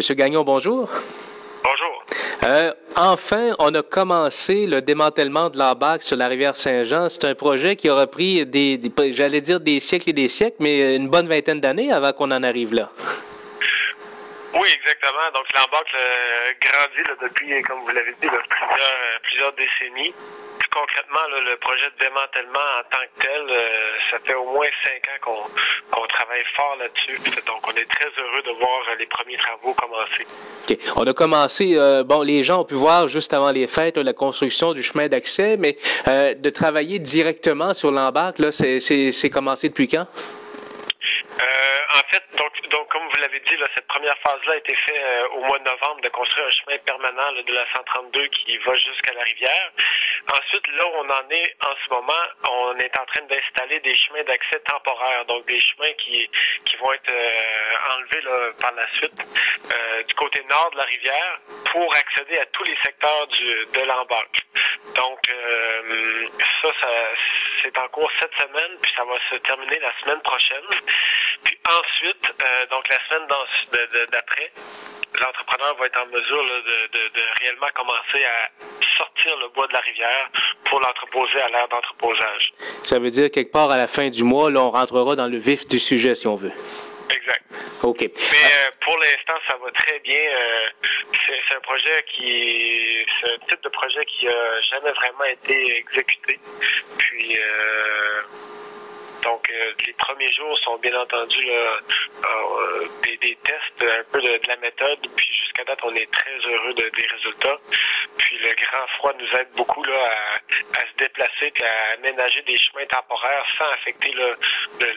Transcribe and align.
Monsieur 0.00 0.14
Gagnon, 0.14 0.44
bonjour. 0.44 0.88
Bonjour. 1.62 2.04
Euh, 2.44 2.72
enfin, 2.96 3.54
on 3.58 3.74
a 3.74 3.82
commencé 3.82 4.64
le 4.64 4.80
démantèlement 4.80 5.50
de 5.50 5.58
l'embarque 5.58 6.00
sur 6.00 6.16
la 6.16 6.26
rivière 6.26 6.56
Saint-Jean. 6.56 7.10
C'est 7.10 7.26
un 7.26 7.34
projet 7.34 7.76
qui 7.76 7.90
aura 7.90 8.06
pris 8.06 8.46
des, 8.46 8.78
des 8.78 9.12
j'allais 9.12 9.42
dire 9.42 9.60
des 9.60 9.78
siècles 9.78 10.08
et 10.08 10.12
des 10.14 10.28
siècles, 10.28 10.56
mais 10.58 10.96
une 10.96 11.10
bonne 11.10 11.28
vingtaine 11.28 11.60
d'années 11.60 11.92
avant 11.92 12.14
qu'on 12.14 12.30
en 12.30 12.42
arrive 12.42 12.72
là. 12.72 12.88
Oui, 14.54 14.68
exactement. 14.72 15.26
Donc 15.34 15.44
l'embarque 15.54 15.94
grandit 16.62 17.06
là, 17.06 17.14
depuis, 17.20 17.62
comme 17.64 17.80
vous 17.80 17.90
l'avez 17.90 18.14
dit, 18.22 18.26
là, 18.26 18.40
plusieurs, 18.48 19.20
plusieurs 19.22 19.52
décennies 19.52 20.14
concrètement, 20.72 21.26
le 21.28 21.56
projet 21.56 21.86
de 21.90 22.04
démantèlement 22.04 22.68
en 22.78 22.82
tant 22.90 23.04
que 23.14 23.22
tel, 23.22 23.42
euh, 23.48 23.92
ça 24.10 24.18
fait 24.24 24.34
au 24.34 24.44
moins 24.44 24.68
cinq 24.84 25.02
ans 25.08 25.48
qu'on 25.92 26.06
travaille 26.06 26.44
fort 26.56 26.76
là-dessus. 26.78 27.18
Donc, 27.46 27.66
on 27.66 27.70
est 27.72 27.88
très 27.88 28.08
heureux 28.18 28.42
de 28.42 28.58
voir 28.58 28.80
les 28.98 29.06
premiers 29.06 29.36
travaux 29.36 29.74
commencer. 29.74 30.26
On 30.96 31.06
a 31.06 31.12
commencé, 31.12 31.74
euh, 31.76 32.04
bon, 32.04 32.22
les 32.22 32.42
gens 32.42 32.60
ont 32.60 32.64
pu 32.64 32.74
voir 32.74 33.08
juste 33.08 33.32
avant 33.32 33.50
les 33.50 33.66
fêtes 33.66 33.96
la 33.96 34.12
construction 34.12 34.72
du 34.72 34.82
chemin 34.82 35.08
d'accès, 35.08 35.56
mais 35.58 35.76
euh, 36.08 36.34
de 36.34 36.50
travailler 36.50 36.98
directement 36.98 37.74
sur 37.74 37.90
l'embarque, 37.90 38.38
là, 38.38 38.52
c'est 38.52 39.30
commencé 39.30 39.68
depuis 39.68 39.88
quand? 39.88 40.06
en 41.92 42.02
fait, 42.08 42.22
donc, 42.36 42.52
donc 42.70 42.94
l'avez 43.20 43.40
dit, 43.40 43.56
là, 43.56 43.66
cette 43.74 43.86
première 43.86 44.16
phase-là 44.18 44.52
a 44.52 44.56
été 44.56 44.74
faite 44.74 45.02
au 45.32 45.40
mois 45.44 45.58
de 45.58 45.64
novembre 45.64 46.00
de 46.02 46.08
construire 46.08 46.46
un 46.46 46.50
chemin 46.50 46.78
permanent 46.78 47.32
de 47.32 47.52
la 47.52 47.64
132 47.72 48.26
qui 48.28 48.56
va 48.58 48.76
jusqu'à 48.76 49.12
la 49.14 49.22
rivière. 49.22 49.72
Ensuite, 50.28 50.66
là 50.68 50.86
où 50.86 50.92
on 50.98 51.10
en 51.10 51.30
est 51.30 51.56
en 51.64 51.74
ce 51.84 51.90
moment, 51.90 52.24
on 52.50 52.76
est 52.78 52.98
en 52.98 53.04
train 53.06 53.22
d'installer 53.22 53.80
des 53.80 53.94
chemins 53.94 54.22
d'accès 54.24 54.60
temporaires, 54.60 55.24
donc 55.26 55.46
des 55.46 55.60
chemins 55.60 55.92
qui, 55.98 56.28
qui 56.64 56.76
vont 56.76 56.92
être 56.92 57.10
euh, 57.10 57.96
enlevés 57.96 58.20
là, 58.22 58.50
par 58.60 58.72
la 58.72 58.86
suite 58.98 59.20
euh, 59.72 60.02
du 60.04 60.14
côté 60.14 60.42
nord 60.48 60.70
de 60.72 60.76
la 60.76 60.84
rivière 60.84 61.40
pour 61.72 61.94
accéder 61.94 62.38
à 62.38 62.46
tous 62.46 62.64
les 62.64 62.76
secteurs 62.84 63.26
de 63.26 63.80
l'embarque. 63.80 64.40
Donc, 64.94 65.20
euh, 65.30 66.26
ça, 66.62 66.68
ça 66.80 66.88
c'est 67.62 67.76
en 67.78 67.88
cours 67.88 68.10
cette 68.20 68.34
semaine, 68.34 68.72
puis 68.82 68.92
ça 68.96 69.04
va 69.04 69.14
se 69.30 69.36
terminer 69.42 69.78
la 69.80 69.92
semaine 70.02 70.20
prochaine. 70.22 70.64
Puis 71.44 71.58
ensuite, 71.66 72.22
donc 72.70 72.88
la 72.88 72.98
semaine 73.08 73.26
d'après, 74.12 74.52
l'entrepreneur 75.18 75.76
va 75.76 75.86
être 75.86 76.00
en 76.00 76.06
mesure 76.06 76.44
de, 76.44 76.98
de, 76.98 77.08
de, 77.08 77.22
réellement 77.40 77.66
commencer 77.74 78.24
à 78.24 78.50
sortir 78.96 79.36
le 79.38 79.48
bois 79.48 79.66
de 79.66 79.72
la 79.72 79.80
rivière 79.80 80.30
pour 80.64 80.80
l'entreposer 80.80 81.40
à 81.40 81.48
l'aire 81.48 81.68
d'entreposage. 81.68 82.52
Ça 82.82 82.98
veut 82.98 83.10
dire 83.10 83.30
quelque 83.30 83.52
part 83.52 83.70
à 83.70 83.76
la 83.76 83.86
fin 83.86 84.08
du 84.08 84.24
mois, 84.24 84.50
là, 84.50 84.60
on 84.60 84.70
rentrera 84.70 85.16
dans 85.16 85.26
le 85.26 85.38
vif 85.38 85.66
du 85.66 85.78
sujet 85.78 86.14
si 86.14 86.26
on 86.26 86.36
veut. 86.36 86.52
Exact. 87.10 87.42
OK. 87.82 88.00
Mais 88.02 88.06
euh, 88.08 88.70
pour 88.80 88.96
l'instant, 88.98 89.34
ça 89.48 89.56
va 89.62 89.70
très 89.72 89.98
bien. 90.00 90.14
Euh, 90.14 90.68
c'est 91.50 91.56
un 91.56 91.60
projet 91.60 92.04
qui, 92.14 93.04
c'est 93.20 93.28
un 93.28 93.38
type 93.48 93.62
de 93.62 93.68
projet 93.70 94.04
qui 94.04 94.28
a 94.28 94.60
jamais 94.60 94.92
vraiment 94.92 95.24
été 95.24 95.78
exécuté. 95.78 96.38
Puis, 96.98 97.36
euh, 97.36 98.22
donc, 99.22 99.48
euh, 99.50 99.72
les 99.86 99.92
premiers 99.94 100.32
jours 100.32 100.58
sont 100.64 100.78
bien 100.78 100.94
entendu 100.98 101.42
là, 101.44 101.76
euh, 102.24 102.86
des, 103.04 103.16
des, 103.18 103.36
tests, 103.44 103.82
un 103.82 104.04
peu 104.10 104.20
de, 104.20 104.40
la 104.48 104.56
méthode. 104.56 104.98
Puis 105.16 105.26
jusqu'à 105.40 105.64
date, 105.64 105.78
on 105.84 105.94
est 105.94 106.10
très 106.10 106.36
heureux 106.48 106.74
de, 106.74 106.90
des 106.96 107.06
résultats. 107.06 107.58
Puis 108.16 108.38
le 108.38 108.50
grand 108.54 108.86
froid 108.98 109.12
nous 109.18 109.38
aide 109.38 109.48
beaucoup 109.56 109.82
là, 109.84 109.94
à, 109.94 110.78
à 110.78 110.80
se 110.80 110.96
déplacer 110.98 111.52
et 111.56 111.64
à 111.64 111.98
aménager 111.98 112.42
des 112.42 112.56
chemins 112.56 112.86
temporaires 112.86 113.44
sans 113.58 113.68
affecter 113.72 114.12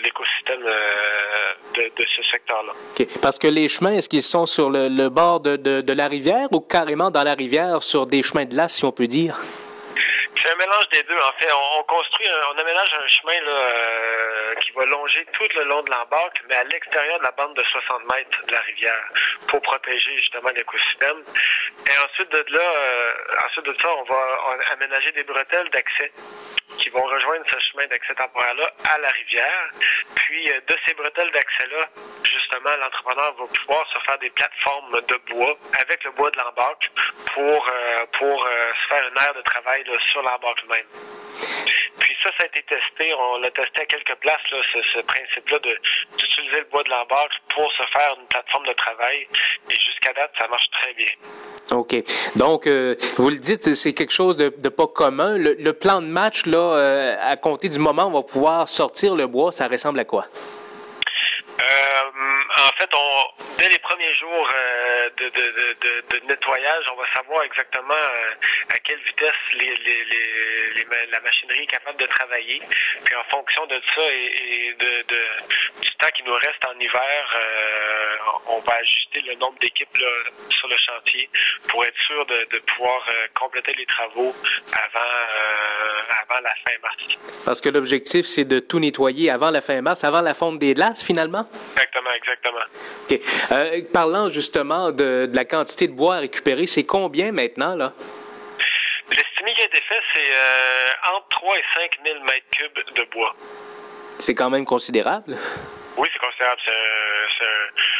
l'écosystème 0.04 0.64
euh, 0.66 1.54
de, 1.76 1.92
de, 1.96 2.06
ce 2.16 2.24
secteur-là. 2.32 2.74
Parce 3.22 3.40
que 3.40 3.48
les 3.48 3.70
chemins, 3.70 3.94
est-ce 3.94 4.10
qu'ils 4.10 4.24
sont 4.24 4.46
sur 4.46 4.70
le, 4.70 4.88
le 4.88 5.10
bord 5.10 5.40
de, 5.40 5.56
de, 5.56 5.94
la 5.94 6.08
rivière 6.08 6.48
ou 6.52 6.62
carrément 6.62 7.12
dans 7.12 7.24
la 7.24 7.34
rivière 7.34 7.84
sur 7.84 8.06
des 8.06 8.24
chemins 8.24 8.46
de 8.46 8.52
glace, 8.52 8.76
si 8.76 8.86
on 8.86 8.92
peut 8.92 9.08
dire? 9.08 9.38
C'est 10.44 10.52
un 10.52 10.56
mélange 10.56 10.90
des 10.90 11.04
deux. 11.04 11.18
En 11.18 11.32
fait, 11.40 11.50
on, 11.54 11.84
construit, 11.84 12.28
on 12.54 12.58
aménage 12.58 12.94
un 13.02 13.08
chemin 13.08 13.40
là, 13.46 13.56
euh, 13.56 14.56
qui 14.56 14.72
va 14.72 14.86
longer 14.86 15.26
tout 15.32 15.48
le 15.56 15.64
long 15.64 15.82
de 15.84 15.90
l'embarque, 15.90 16.42
mais 16.50 16.56
à 16.56 16.64
l'extérieur 16.66 17.18
de 17.20 17.24
la 17.24 17.32
bande 17.32 17.56
de 17.56 17.64
60 17.64 18.14
mètres 18.14 18.46
de 18.48 18.52
la 18.52 18.60
rivière, 18.60 19.08
pour 19.48 19.62
protéger 19.62 20.18
justement 20.18 20.50
l'écosystème. 20.50 21.24
Et 21.88 21.98
ensuite 22.06 22.30
de 22.30 22.46
là, 22.50 22.62
euh, 22.62 23.12
ensuite 23.46 23.66
de 23.66 23.76
ça, 23.82 23.88
on 23.96 24.04
va 24.04 24.38
aménager 24.74 25.14
des 25.14 25.24
bretelles 25.24 25.70
d'accès 25.70 26.12
qui 26.78 26.90
vont 26.90 27.04
rejoindre 27.04 27.46
ce 27.50 27.60
chemin 27.60 27.88
d'accès 27.88 28.14
temporaire-là 28.16 28.74
à 28.92 28.98
la 28.98 29.10
rivière. 29.10 29.70
Puis 30.16 30.52
euh, 30.52 30.60
de 30.68 30.78
ces 30.86 30.94
bretelles 30.94 31.32
d'accès-là, 31.32 31.88
justement, 32.24 32.76
l'entrepreneur 32.82 33.34
va 33.36 33.46
pouvoir 33.46 33.88
se 33.94 34.00
faire 34.00 34.18
des 34.20 34.30
plateformes 34.32 35.00
de 35.08 35.16
bois 35.32 35.56
avec 35.80 36.04
le 36.04 36.12
bois 36.12 36.32
de 36.32 36.38
l'embarque 36.40 36.92
pour 37.34 37.72
pour 38.14 38.46
se 38.46 38.88
faire 38.90 39.08
une 39.08 39.18
aire 39.22 39.34
de 39.34 39.42
travail 39.42 39.84
sur 40.12 40.22
même. 40.70 40.86
Puis 42.00 42.16
ça, 42.24 42.30
ça 42.38 42.44
a 42.44 42.48
été 42.48 42.64
testé. 42.64 43.14
On 43.14 43.38
l'a 43.38 43.52
testé 43.52 43.82
à 43.82 43.86
quelques 43.86 44.16
places, 44.16 44.42
là, 44.52 44.58
ce, 44.74 44.80
ce 44.94 45.00
principe-là 45.02 45.60
d'utiliser 45.60 46.60
le 46.60 46.68
bois 46.72 46.84
de 46.84 46.90
l'embarque 46.90 47.34
pour 47.54 47.72
se 47.74 47.84
faire 47.94 48.16
une 48.20 48.28
plateforme 48.28 48.66
de 48.66 48.74
travail. 48.74 49.28
Et 49.70 49.76
jusqu'à 49.76 50.14
date, 50.14 50.32
ça 50.38 50.48
marche 50.48 50.70
très 50.82 50.94
bien. 50.94 51.08
OK. 51.72 51.96
Donc, 52.36 52.68
euh, 52.68 52.96
vous 53.18 53.30
le 53.30 53.38
dites, 53.38 53.76
c'est 53.76 53.94
quelque 53.94 54.14
chose 54.14 54.38
de, 54.38 54.54
de 54.58 54.70
pas 54.70 54.88
commun. 54.88 55.38
Le, 55.38 55.54
le, 55.54 55.74
plan 55.74 56.02
de 56.02 56.08
match, 56.08 56.46
là, 56.46 56.58
euh, 56.58 57.16
à 57.22 57.38
compter 57.38 57.70
du 57.70 57.80
moment 57.80 58.06
où 58.06 58.08
on 58.08 58.22
va 58.22 58.24
pouvoir 58.24 58.68
sortir 58.68 59.16
le 59.16 59.28
bois, 59.28 59.52
ça 59.52 59.68
ressemble 59.68 60.00
à 60.00 60.06
quoi? 60.06 60.26
Euh, 61.60 62.10
en 62.58 62.72
fait, 62.78 62.90
on, 62.94 63.03
premiers 63.94 64.16
jours 64.16 64.50
euh, 64.56 65.10
de, 65.18 66.28
nettoyage, 66.28 66.86
on 66.92 66.96
va 66.96 67.06
savoir 67.14 67.44
exactement 67.44 67.94
euh, 67.94 68.74
à 68.74 68.80
quelle 68.80 69.00
vitesse 69.00 69.34
les, 69.54 69.74
la 71.12 71.20
machinerie 71.20 71.62
est 71.62 71.68
capable 71.68 72.00
de 72.00 72.08
travailler. 72.08 72.60
Puis 73.06 73.16
en 73.16 73.24
fonction 73.26 73.68
de 73.68 73.80
ça 73.94 74.02
et, 74.02 74.70
et 74.70 74.74
de, 74.74 75.04
du 75.82 75.92
temps 76.00 76.10
qui 76.16 76.24
nous 76.24 76.34
reste 76.34 76.66
en 76.66 76.80
hiver, 76.80 77.36
euh, 77.36 78.03
on 78.48 78.60
va 78.60 78.74
ajuster 78.74 79.22
le 79.22 79.36
nombre 79.36 79.58
d'équipes 79.60 79.98
sur 80.50 80.68
le 80.68 80.78
chantier 80.78 81.30
pour 81.70 81.86
être 81.86 81.98
sûr 82.08 82.26
de, 82.26 82.60
pouvoir 82.76 83.02
compléter 83.40 83.74
les 83.74 83.86
travaux 83.86 84.34
avant, 84.72 85.14
avant 86.22 86.42
la 86.42 86.54
fin 86.66 86.78
mars. 86.82 86.96
Parce 87.46 87.62
que 87.62 87.70
l'objectif, 87.70 88.26
c'est 88.26 88.46
de 88.46 88.60
tout 88.60 88.80
nettoyer 88.80 89.30
avant 89.30 89.52
la 89.52 89.62
fin 89.62 89.82
mars, 89.82 90.04
avant 90.04 90.22
la 90.22 90.34
fonte 90.34 90.60
des 90.60 90.74
glaces, 90.74 91.04
finalement? 91.04 91.46
Exactement, 91.76 92.12
exactement. 92.12 92.60
Euh, 93.52 93.82
parlant 93.94 94.30
justement 94.30 94.92
de, 94.92 95.28
de, 95.28 95.36
la 95.36 95.46
quantité 95.46 95.88
de 95.88 95.94
bois 95.94 96.16
à 96.16 96.20
récupérer, 96.20 96.68
c'est 96.68 96.86
combien 96.86 97.32
maintenant, 97.32 97.76
là? 97.76 97.94
L'estimé 99.10 99.54
qui 99.56 99.62
a 99.62 99.66
été 99.66 99.82
fait, 99.82 100.02
c'est 100.14 100.30
euh, 100.30 101.16
entre 101.16 101.28
3 101.30 101.58
et 101.58 101.64
5 101.76 102.00
000 102.06 102.20
mètres 102.24 102.48
cubes 102.52 102.96
de 102.96 103.04
bois. 103.12 103.36
C'est 104.20 104.36
quand 104.36 104.50
même 104.50 104.66
considérable? 104.66 105.38
Oui, 105.98 106.08
c'est 106.14 106.20
considérable. 106.20 106.62
C'est 106.66 107.46
un, 107.46 107.93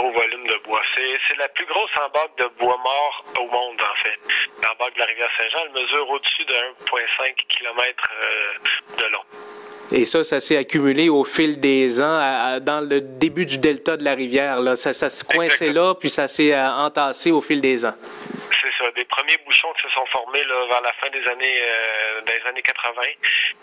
gros 0.00 0.12
volume 0.12 0.46
de 0.46 0.56
bois. 0.64 0.80
C'est 0.96 1.36
la 1.36 1.48
plus 1.48 1.66
grosse 1.66 1.90
embarque 1.96 2.38
de 2.38 2.48
bois 2.58 2.78
mort 2.82 3.24
au 3.38 3.46
monde, 3.46 3.80
en 3.80 4.02
fait. 4.02 4.18
L'embarque 4.62 4.94
de 4.94 5.00
la 5.00 5.06
rivière 5.06 5.28
Saint-Jean, 5.36 5.58
elle 5.66 5.82
mesure 5.82 6.10
au-dessus 6.10 6.44
de 6.44 6.54
1,5 6.54 7.34
km 7.48 8.04
euh, 8.10 9.02
de 9.02 9.12
long. 9.12 9.22
Et 9.92 10.04
ça, 10.04 10.24
ça 10.24 10.40
s'est 10.40 10.56
accumulé 10.56 11.08
au 11.08 11.24
fil 11.24 11.60
des 11.60 12.00
ans, 12.00 12.18
à, 12.18 12.60
dans 12.60 12.80
le 12.80 13.00
début 13.00 13.44
du 13.44 13.58
delta 13.58 13.96
de 13.96 14.04
la 14.04 14.14
rivière. 14.14 14.60
Là. 14.60 14.76
Ça, 14.76 14.92
ça 14.92 15.10
se 15.10 15.24
coinçait 15.24 15.72
là, 15.72 15.94
puis 15.94 16.08
ça 16.08 16.28
s'est 16.28 16.54
euh, 16.54 16.70
entassé 16.70 17.30
au 17.30 17.40
fil 17.40 17.60
des 17.60 17.84
ans. 17.84 17.94
C'est 18.62 18.72
ça, 18.78 18.90
des 18.92 19.04
premiers 19.04 19.36
bouchons 19.44 19.72
qui 19.76 19.82
se 19.82 19.94
sont 19.94 20.06
formés 20.06 20.44
là, 20.44 20.59
vers 20.70 20.80
la 20.80 20.92
fin 20.94 21.10
des 21.10 21.26
années 21.26 21.60
euh, 21.60 22.20
des 22.22 22.48
années 22.48 22.62
80. 22.62 23.02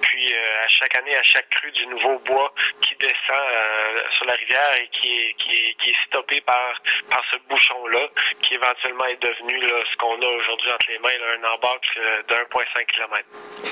Puis 0.01 0.33
euh, 0.33 0.65
à 0.65 0.67
chaque 0.67 0.95
année, 0.97 1.15
à 1.15 1.23
chaque 1.23 1.49
crue, 1.49 1.71
du 1.71 1.87
nouveau 1.87 2.19
bois 2.19 2.53
qui 2.81 2.95
descend 2.95 3.15
euh, 3.31 4.01
sur 4.17 4.25
la 4.25 4.33
rivière 4.33 4.73
et 4.81 4.87
qui 4.89 5.07
est, 5.07 5.33
qui 5.37 5.51
est, 5.51 5.73
qui 5.81 5.89
est 5.91 6.05
stoppé 6.07 6.41
par, 6.41 6.81
par 7.09 7.23
ce 7.31 7.37
bouchon-là, 7.49 8.07
qui 8.41 8.55
éventuellement 8.55 9.05
est 9.05 9.21
devenu 9.21 9.59
là, 9.67 9.83
ce 9.91 9.97
qu'on 9.97 10.21
a 10.21 10.27
aujourd'hui 10.27 10.71
entre 10.71 10.85
les 10.89 10.99
mains, 10.99 11.17
là, 11.19 11.25
un 11.39 11.55
embarque 11.55 11.87
de 11.95 12.35
1,5 12.35 12.85
km. 12.85 13.25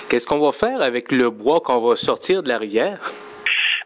Qu'est-ce 0.09 0.27
qu'on 0.27 0.39
va 0.39 0.51
faire 0.51 0.81
avec 0.81 1.11
le 1.11 1.29
bois 1.29 1.59
qu'on 1.59 1.87
va 1.87 1.95
sortir 1.95 2.43
de 2.43 2.49
la 2.49 2.57
rivière? 2.57 2.99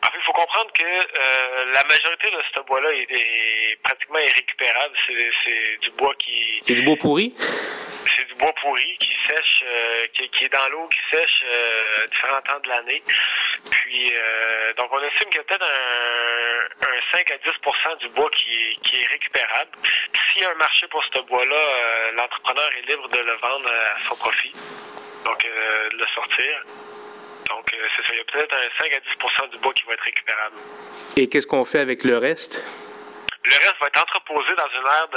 En 0.01 0.07
fait, 0.07 0.17
il 0.17 0.25
faut 0.25 0.33
comprendre 0.33 0.71
que 0.71 0.83
euh, 0.83 1.73
la 1.73 1.83
majorité 1.83 2.31
de 2.31 2.41
ce 2.55 2.61
bois-là 2.61 2.89
est, 2.93 3.11
est, 3.11 3.75
pratiquement 3.83 4.19
irrécupérable. 4.19 4.95
C'est 5.07 5.77
du 5.81 5.91
bois 5.91 6.13
qui... 6.17 6.59
C'est 6.61 6.75
du 6.75 6.83
bois 6.83 6.95
pourri? 6.95 7.33
Bois 8.39 8.53
pourri 8.61 8.97
qui 8.99 9.11
sèche, 9.27 9.63
euh, 9.65 10.07
qui, 10.13 10.29
qui, 10.29 10.45
est 10.45 10.49
dans 10.49 10.67
l'eau, 10.69 10.87
qui 10.87 10.99
sèche 11.11 11.43
euh, 11.43 12.07
différents 12.07 12.41
temps 12.41 12.59
de 12.63 12.69
l'année. 12.69 13.03
Puis, 13.69 14.13
euh, 14.13 14.73
donc, 14.77 14.87
on 14.91 15.01
estime 15.03 15.27
qu'il 15.27 15.37
y 15.37 15.39
a 15.39 15.43
peut-être 15.43 15.65
un, 15.65 16.87
un, 16.87 17.17
5 17.17 17.31
à 17.31 17.37
10% 17.37 17.97
du 17.99 18.09
bois 18.09 18.29
qui, 18.31 18.79
qui 18.87 19.01
est 19.01 19.07
récupérable. 19.07 19.71
S'il 20.31 20.43
y 20.43 20.45
a 20.45 20.51
un 20.51 20.55
marché 20.55 20.87
pour 20.87 21.03
ce 21.03 21.19
bois-là, 21.19 21.55
euh, 21.55 22.11
l'entrepreneur 22.13 22.69
est 22.77 22.89
libre 22.89 23.09
de 23.09 23.17
le 23.17 23.33
vendre 23.33 23.69
à 23.69 24.07
son 24.07 24.15
profit, 24.15 24.53
donc 25.25 25.43
de 25.43 25.97
le 25.97 26.05
sortir. 26.15 26.63
Donc, 27.49 27.65
c'est 27.71 28.01
ça. 28.03 28.13
Il 28.13 28.17
y 28.17 28.21
a 28.21 28.23
peut-être 28.23 28.53
un 28.53 28.69
5 28.79 28.93
à 28.93 29.45
10% 29.45 29.49
du 29.49 29.57
bois 29.57 29.73
qui 29.73 29.83
va 29.83 29.93
être 29.95 30.03
récupérable. 30.03 30.55
Et 31.17 31.27
qu'est-ce 31.27 31.47
qu'on 31.47 31.65
fait 31.65 31.79
avec 31.79 32.05
le 32.05 32.17
reste? 32.17 32.63
Le 33.45 33.55
reste 33.55 33.75
va 33.79 33.87
être 33.87 34.03
entreposé 34.03 34.51
dans 34.57 34.67
une 34.67 34.85
aire 34.85 35.07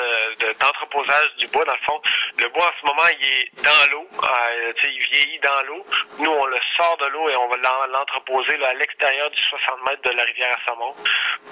d'entreposage 0.61 1.35
de, 1.35 1.41
du 1.41 1.47
bois. 1.49 1.65
Dans 1.65 1.73
le 1.73 1.85
fond, 1.85 2.01
le 2.39 2.49
bois 2.51 2.67
en 2.67 2.81
ce 2.81 2.87
moment, 2.87 3.09
il 3.19 3.27
est 3.27 3.51
dans 3.63 3.91
l'eau. 3.91 4.07
Euh, 4.23 4.73
il 4.85 5.03
vieillit 5.11 5.41
dans 5.41 5.67
l'eau. 5.67 5.85
Nous, 6.21 6.31
on 6.31 6.47
le 6.47 6.59
sort 6.77 6.97
de 6.99 7.07
l'eau 7.07 7.29
et 7.29 7.37
on 7.37 7.49
va 7.49 7.57
l'entreposer 7.89 8.63
à 8.65 8.75
l'extérieur 8.75 9.31
du 9.31 9.41
60 9.43 9.83
mètres 9.89 10.03
de 10.03 10.17
la 10.17 10.23
rivière 10.23 10.57
à 10.57 10.71
saumon 10.71 10.95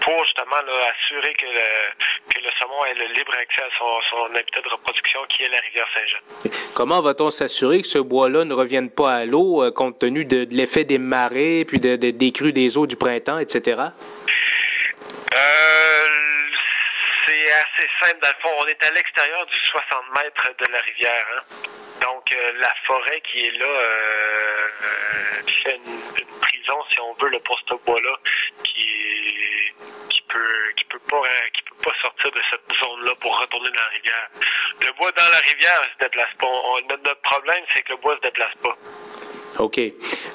pour 0.01 0.25
justement 0.25 0.57
assurer 0.57 1.35
que 1.35 1.47
le, 1.47 2.33
que 2.33 2.41
le 2.41 2.51
saumon 2.59 2.85
ait 2.87 2.95
le 2.95 3.15
libre 3.15 3.33
accès 3.35 3.63
à 3.63 3.71
son, 3.77 3.91
son 4.11 4.35
habitat 4.35 4.61
de 4.61 4.69
reproduction 4.69 5.21
qui 5.29 5.43
est 5.43 5.49
la 5.49 5.59
rivière 5.59 5.87
Saint-Jean. 5.93 6.51
Comment 6.75 7.03
va-t-on 7.03 7.31
s'assurer 7.31 7.83
que 7.83 7.89
ce 7.89 7.99
bois-là 7.99 8.45
ne 8.45 8.55
revienne 8.55 8.91
pas 8.91 9.13
à 9.13 9.25
l'eau 9.25 9.63
euh, 9.63 9.73
compte 9.73 9.99
tenu 9.99 10.25
de, 10.25 10.47
l'effet 10.51 10.85
des 10.85 10.99
marées, 10.99 11.65
puis 11.67 11.81
de, 11.81 11.97
des 11.97 12.33
crues 12.33 12.53
des 12.53 12.79
eaux 12.79 12.87
du 12.87 12.97
printemps, 12.97 13.39
etc.? 13.39 13.81
Euh, 15.33 15.90
c'est 17.51 17.83
assez 17.83 17.91
simple. 18.01 18.21
Dans 18.23 18.29
le 18.29 18.49
fond, 18.49 18.57
on 18.61 18.67
est 18.67 18.83
à 18.85 18.91
l'extérieur 18.93 19.47
du 19.47 19.59
60 19.59 20.05
mètres 20.15 20.51
de 20.59 20.73
la 20.73 20.81
rivière. 20.81 21.27
Hein. 21.35 21.41
Donc, 22.03 22.33
euh, 22.33 22.53
la 22.59 22.73
forêt 22.87 23.21
qui 23.23 23.47
est 23.47 23.59
là 23.59 23.67
euh, 23.67 24.69
fait 25.65 25.77
une, 25.77 26.41
prison, 26.41 26.85
si 26.91 27.01
on 27.01 27.13
veut, 27.15 27.29
le 27.31 27.41
pour 27.41 27.59
ce 27.69 27.75
bois-là, 27.75 28.17
qui, 28.65 29.73
qui 30.09 30.23
peut 30.23 30.73
qui 30.77 30.85
peut 30.85 30.99
pas 31.11 31.23
qui 31.53 31.63
peut 31.63 31.91
pas 31.91 31.95
sortir 32.01 32.31
de 32.31 32.41
cette 32.51 32.79
zone-là 32.79 33.13
pour 33.21 33.39
retourner 33.39 33.71
dans 33.71 33.81
la 33.81 33.89
rivière. 33.89 34.29
Le 34.81 34.93
bois 34.93 35.13
dans 35.13 35.29
la 35.29 35.39
rivière 35.39 35.83
se 35.93 36.05
déplace 36.05 36.35
pas. 36.39 36.47
notre 36.89 37.21
problème, 37.23 37.65
c'est 37.75 37.83
que 37.83 37.93
le 37.93 37.99
bois 37.99 38.17
se 38.17 38.23
déplace 38.23 38.55
pas. 38.63 38.77
OK. 39.61 39.79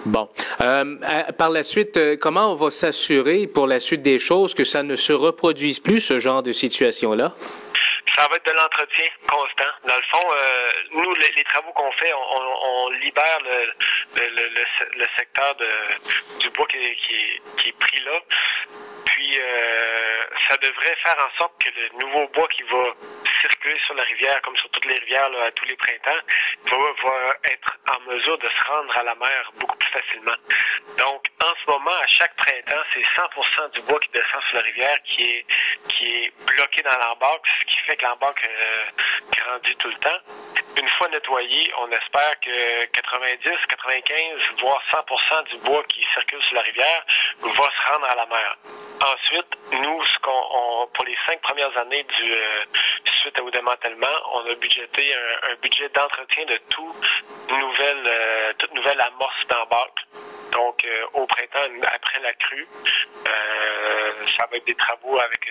Bon. 0.05 0.29
Euh, 0.61 0.95
par 1.37 1.49
la 1.49 1.63
suite, 1.63 1.97
euh, 1.97 2.15
comment 2.19 2.51
on 2.51 2.55
va 2.55 2.69
s'assurer 2.69 3.47
pour 3.47 3.65
la 3.65 3.79
suite 3.79 4.03
des 4.03 4.19
choses 4.19 4.53
que 4.53 4.63
ça 4.63 4.83
ne 4.83 4.95
se 4.95 5.13
reproduise 5.13 5.79
plus, 5.79 5.99
ce 5.99 6.19
genre 6.19 6.43
de 6.43 6.51
situation-là? 6.51 7.33
Ça 8.15 8.27
va 8.29 8.35
être 8.35 8.45
de 8.45 8.55
l'entretien 8.55 9.05
constant. 9.27 9.71
Dans 9.87 9.95
le 9.95 10.03
fond, 10.11 10.27
euh, 10.31 10.71
nous, 10.93 11.13
les, 11.15 11.43
travaux 11.43 11.71
qu'on 11.73 11.91
fait, 11.93 12.13
on, 12.13 12.89
libère 13.01 13.39
le, 13.43 14.21
le, 14.21 14.49
le, 14.95 15.05
secteur 15.17 15.55
de, 15.55 15.67
du 16.39 16.49
bois 16.51 16.67
qui, 16.67 16.77
qui, 16.77 17.61
qui 17.61 17.69
est 17.69 17.79
pris 17.79 17.99
là. 18.05 18.19
Puis, 19.05 19.39
ça 20.49 20.55
devrait 20.57 20.95
faire 21.03 21.17
en 21.17 21.37
sorte 21.37 21.53
que 21.63 21.69
le 21.69 22.05
nouveau 22.05 22.27
bois 22.33 22.47
qui 22.55 22.63
va 22.63 22.93
circuler 23.47 23.79
sur 23.85 23.95
la 23.95 24.03
rivière, 24.03 24.41
comme 24.41 24.55
sur 24.57 24.69
toutes 24.69 24.85
les 24.85 24.97
rivières 24.99 25.29
à 25.45 25.51
tous 25.51 25.65
les 25.65 25.75
printemps, 25.75 26.21
va, 26.71 26.77
va, 26.77 27.33
être 27.51 27.77
en 27.95 28.11
mesure 28.11 28.37
de 28.37 28.49
se 28.49 28.71
rendre 28.71 28.97
à 28.97 29.03
la 29.03 29.15
mer 29.15 29.51
beaucoup 29.59 29.77
plus 29.77 29.91
facilement. 29.91 30.35
Donc, 30.97 31.25
en 31.43 31.53
ce 31.63 31.71
moment, 31.71 31.95
à 32.01 32.07
chaque 32.07 32.35
printemps, 32.35 32.83
c'est 32.93 33.01
100% 33.01 33.71
du 33.73 33.81
bois 33.81 33.99
qui 33.99 34.09
descend 34.09 34.41
sur 34.49 34.57
la 34.57 34.63
rivière 34.63 34.97
qui 35.03 35.23
est 35.23 35.45
qui 35.89 36.05
est 36.07 36.33
bloqué 36.45 36.81
dans 36.83 36.97
l'embarque, 36.97 37.45
ce 37.61 37.65
qui 37.65 37.77
fait 37.85 37.97
que 37.97 38.05
l'embarque 38.05 38.47
euh, 38.47 38.85
grandit 39.37 39.75
tout 39.77 39.89
le 39.89 39.97
temps. 39.97 40.19
Une 40.77 40.89
fois 40.89 41.07
nettoyé, 41.09 41.71
on 41.79 41.91
espère 41.91 42.39
que 42.41 42.85
90, 42.85 43.49
95, 43.69 44.41
voire 44.59 44.81
100% 44.91 45.43
du 45.51 45.57
bois 45.59 45.83
qui 45.85 46.03
circule 46.13 46.41
sur 46.43 46.55
la 46.55 46.61
rivière 46.61 47.05
va 47.41 47.49
se 47.49 47.91
rendre 47.91 48.05
à 48.05 48.15
la 48.15 48.25
mer. 48.25 48.57
Ensuite, 49.01 49.47
nous, 49.71 50.05
ce 50.05 50.19
qu'on, 50.19 50.87
pour 50.93 51.05
les 51.05 51.17
cinq 51.25 51.41
premières 51.41 51.75
années 51.77 52.03
du 52.03 52.33
euh, 52.33 52.65
suite 53.25 53.39
au 53.41 53.49
démantèlement, 53.49 54.15
on 54.35 54.51
a 54.51 54.55
budgété 54.55 55.01
un, 55.49 55.55
budget 55.61 55.89
d'entretien 55.95 56.45
de 56.45 56.59
nouvelle, 57.49 58.05
euh, 58.05 58.53
toute 58.59 58.73
nouvelle 58.75 59.01
amorce 59.01 59.41
d'embarque. 59.49 59.99
Donc, 60.53 60.85
euh, 60.85 61.19
au 61.19 61.25
printemps, 61.25 61.65
après 61.93 62.21
la 62.21 62.33
crue, 62.33 62.67
ça 64.37 64.47
va 64.49 64.57
être 64.57 64.65
des 64.65 64.75
travaux 64.75 65.17
avec 65.19 65.41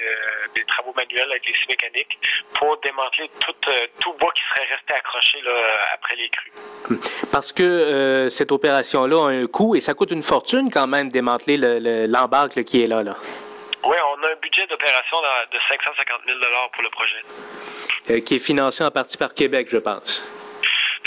des 0.54 0.64
travaux 0.64 0.92
manuels 0.96 1.30
avec 1.30 1.46
les 1.46 1.52
scies 1.52 1.66
mécaniques 1.68 2.18
pour 2.54 2.78
démanteler 2.80 3.30
tout, 4.00 4.12
bois 4.18 4.32
qui 4.34 4.42
serait 4.54 4.68
resté 4.74 4.94
accroché 4.94 5.40
là, 5.42 5.52
après 5.92 6.16
les 6.16 6.28
crues. 6.30 6.52
Parce 7.32 7.52
que 7.52 8.28
cette 8.30 8.52
opération-là 8.52 9.26
a 9.26 9.30
un 9.30 9.46
coût 9.46 9.74
et 9.74 9.80
ça 9.80 9.94
coûte 9.94 10.10
une 10.10 10.22
fortune 10.22 10.70
quand 10.70 10.86
même 10.86 11.10
démanteler 11.10 11.56
l'embarque 12.06 12.62
qui 12.64 12.82
est 12.82 12.86
là. 12.86 13.02
là. 13.02 13.16
Oui, 13.84 13.96
on 14.16 14.22
a 14.22 14.30
un 14.30 14.36
budget 14.36 14.66
d'opération 14.66 15.20
de 15.52 15.58
550 15.68 16.20
000 16.26 16.38
pour 16.72 16.82
le 16.82 16.90
projet. 16.90 17.20
Euh, 18.10 18.20
qui 18.20 18.36
est 18.36 18.38
financé 18.38 18.84
en 18.84 18.90
partie 18.90 19.16
par 19.16 19.34
Québec, 19.34 19.68
je 19.70 19.78
pense. 19.78 20.24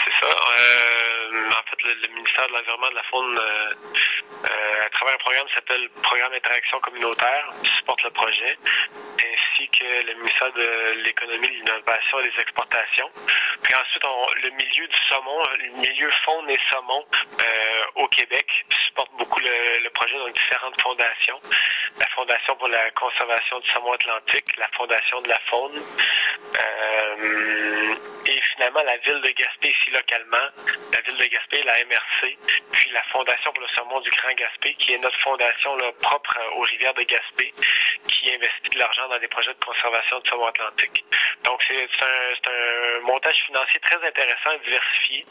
C'est 0.04 0.26
ça. 0.26 0.32
Euh, 0.32 1.50
en 1.50 1.70
fait, 1.70 1.84
le, 1.84 2.08
ministère 2.10 2.48
de 2.48 2.54
l'Environnement 2.54 2.90
de 2.90 2.96
la 2.96 3.04
Faune, 3.04 3.40
euh, 3.40 4.86
à 4.86 4.90
travers 4.90 5.16
un 5.16 5.18
programme 5.18 5.48
qui 5.48 5.56
s'appelle 5.56 5.90
Programme 6.04 6.32
d'interaction 6.32 6.80
communautaire, 6.80 7.50
supporte 7.80 8.04
le 8.04 8.10
projet, 8.12 8.58
ainsi 9.18 9.70
que 9.70 10.06
le 10.06 10.14
ministère 10.16 10.52
de 10.54 11.02
l'Économie, 11.04 11.48
de 11.48 11.54
l'Innovation 11.54 12.20
et 12.20 12.30
des 12.30 12.42
Exportations. 12.42 13.10
Puis 13.62 13.74
ensuite, 13.74 14.04
le 14.44 14.50
milieu 14.52 14.88
du 14.88 14.98
saumon, 15.10 15.44
le 15.58 15.82
milieu 15.82 16.12
faune 16.26 16.50
et 16.50 16.60
saumon 16.70 17.06
au 17.96 18.08
Québec 18.08 18.48
supporte 18.88 19.12
beaucoup 19.18 19.40
le, 19.40 19.48
le 19.48 19.77
projet, 20.08 20.24
donc 20.24 20.36
différentes 20.36 20.82
fondations. 20.82 21.40
La 22.00 22.08
Fondation 22.08 22.56
pour 22.56 22.68
la 22.68 22.92
conservation 22.92 23.60
du 23.60 23.70
saumon 23.70 23.94
atlantique, 23.94 24.46
la 24.58 24.68
Fondation 24.76 25.22
de 25.22 25.30
la 25.30 25.40
faune, 25.50 25.82
euh, 26.56 27.96
finalement 28.58 28.82
la 28.86 28.98
ville 28.98 29.22
de 29.22 29.30
Gaspé 29.38 29.70
ici 29.70 29.92
localement, 29.94 30.50
la 30.92 31.02
ville 31.02 31.18
de 31.18 31.26
Gaspé, 31.30 31.62
la 31.64 31.78
MRC, 31.86 32.38
puis 32.72 32.90
la 32.92 33.04
Fondation 33.14 33.54
pour 33.54 33.62
le 33.62 33.70
saumon 33.78 34.02
du 34.02 34.10
Grand 34.10 34.34
Gaspé, 34.34 34.74
qui 34.80 34.94
est 34.94 34.98
notre 34.98 35.20
fondation 35.22 35.76
là, 35.78 35.92
propre 36.02 36.36
aux 36.58 36.62
rivières 36.62 36.96
de 36.96 37.04
Gaspé, 37.04 37.54
qui 38.10 38.32
investit 38.34 38.74
de 38.74 38.80
l'argent 38.80 39.08
dans 39.10 39.20
des 39.20 39.28
projets 39.28 39.54
de 39.54 39.64
conservation 39.64 40.20
du 40.20 40.30
saumon 40.30 40.48
atlantique. 40.48 41.06
Donc 41.46 41.62
c'est 41.68 41.78
un, 41.78 42.50
un, 42.50 43.06
montage 43.06 43.38
financier 43.46 43.80
très 43.80 44.02
intéressant 44.06 44.52
et 44.58 44.66
diversifié, 44.66 45.26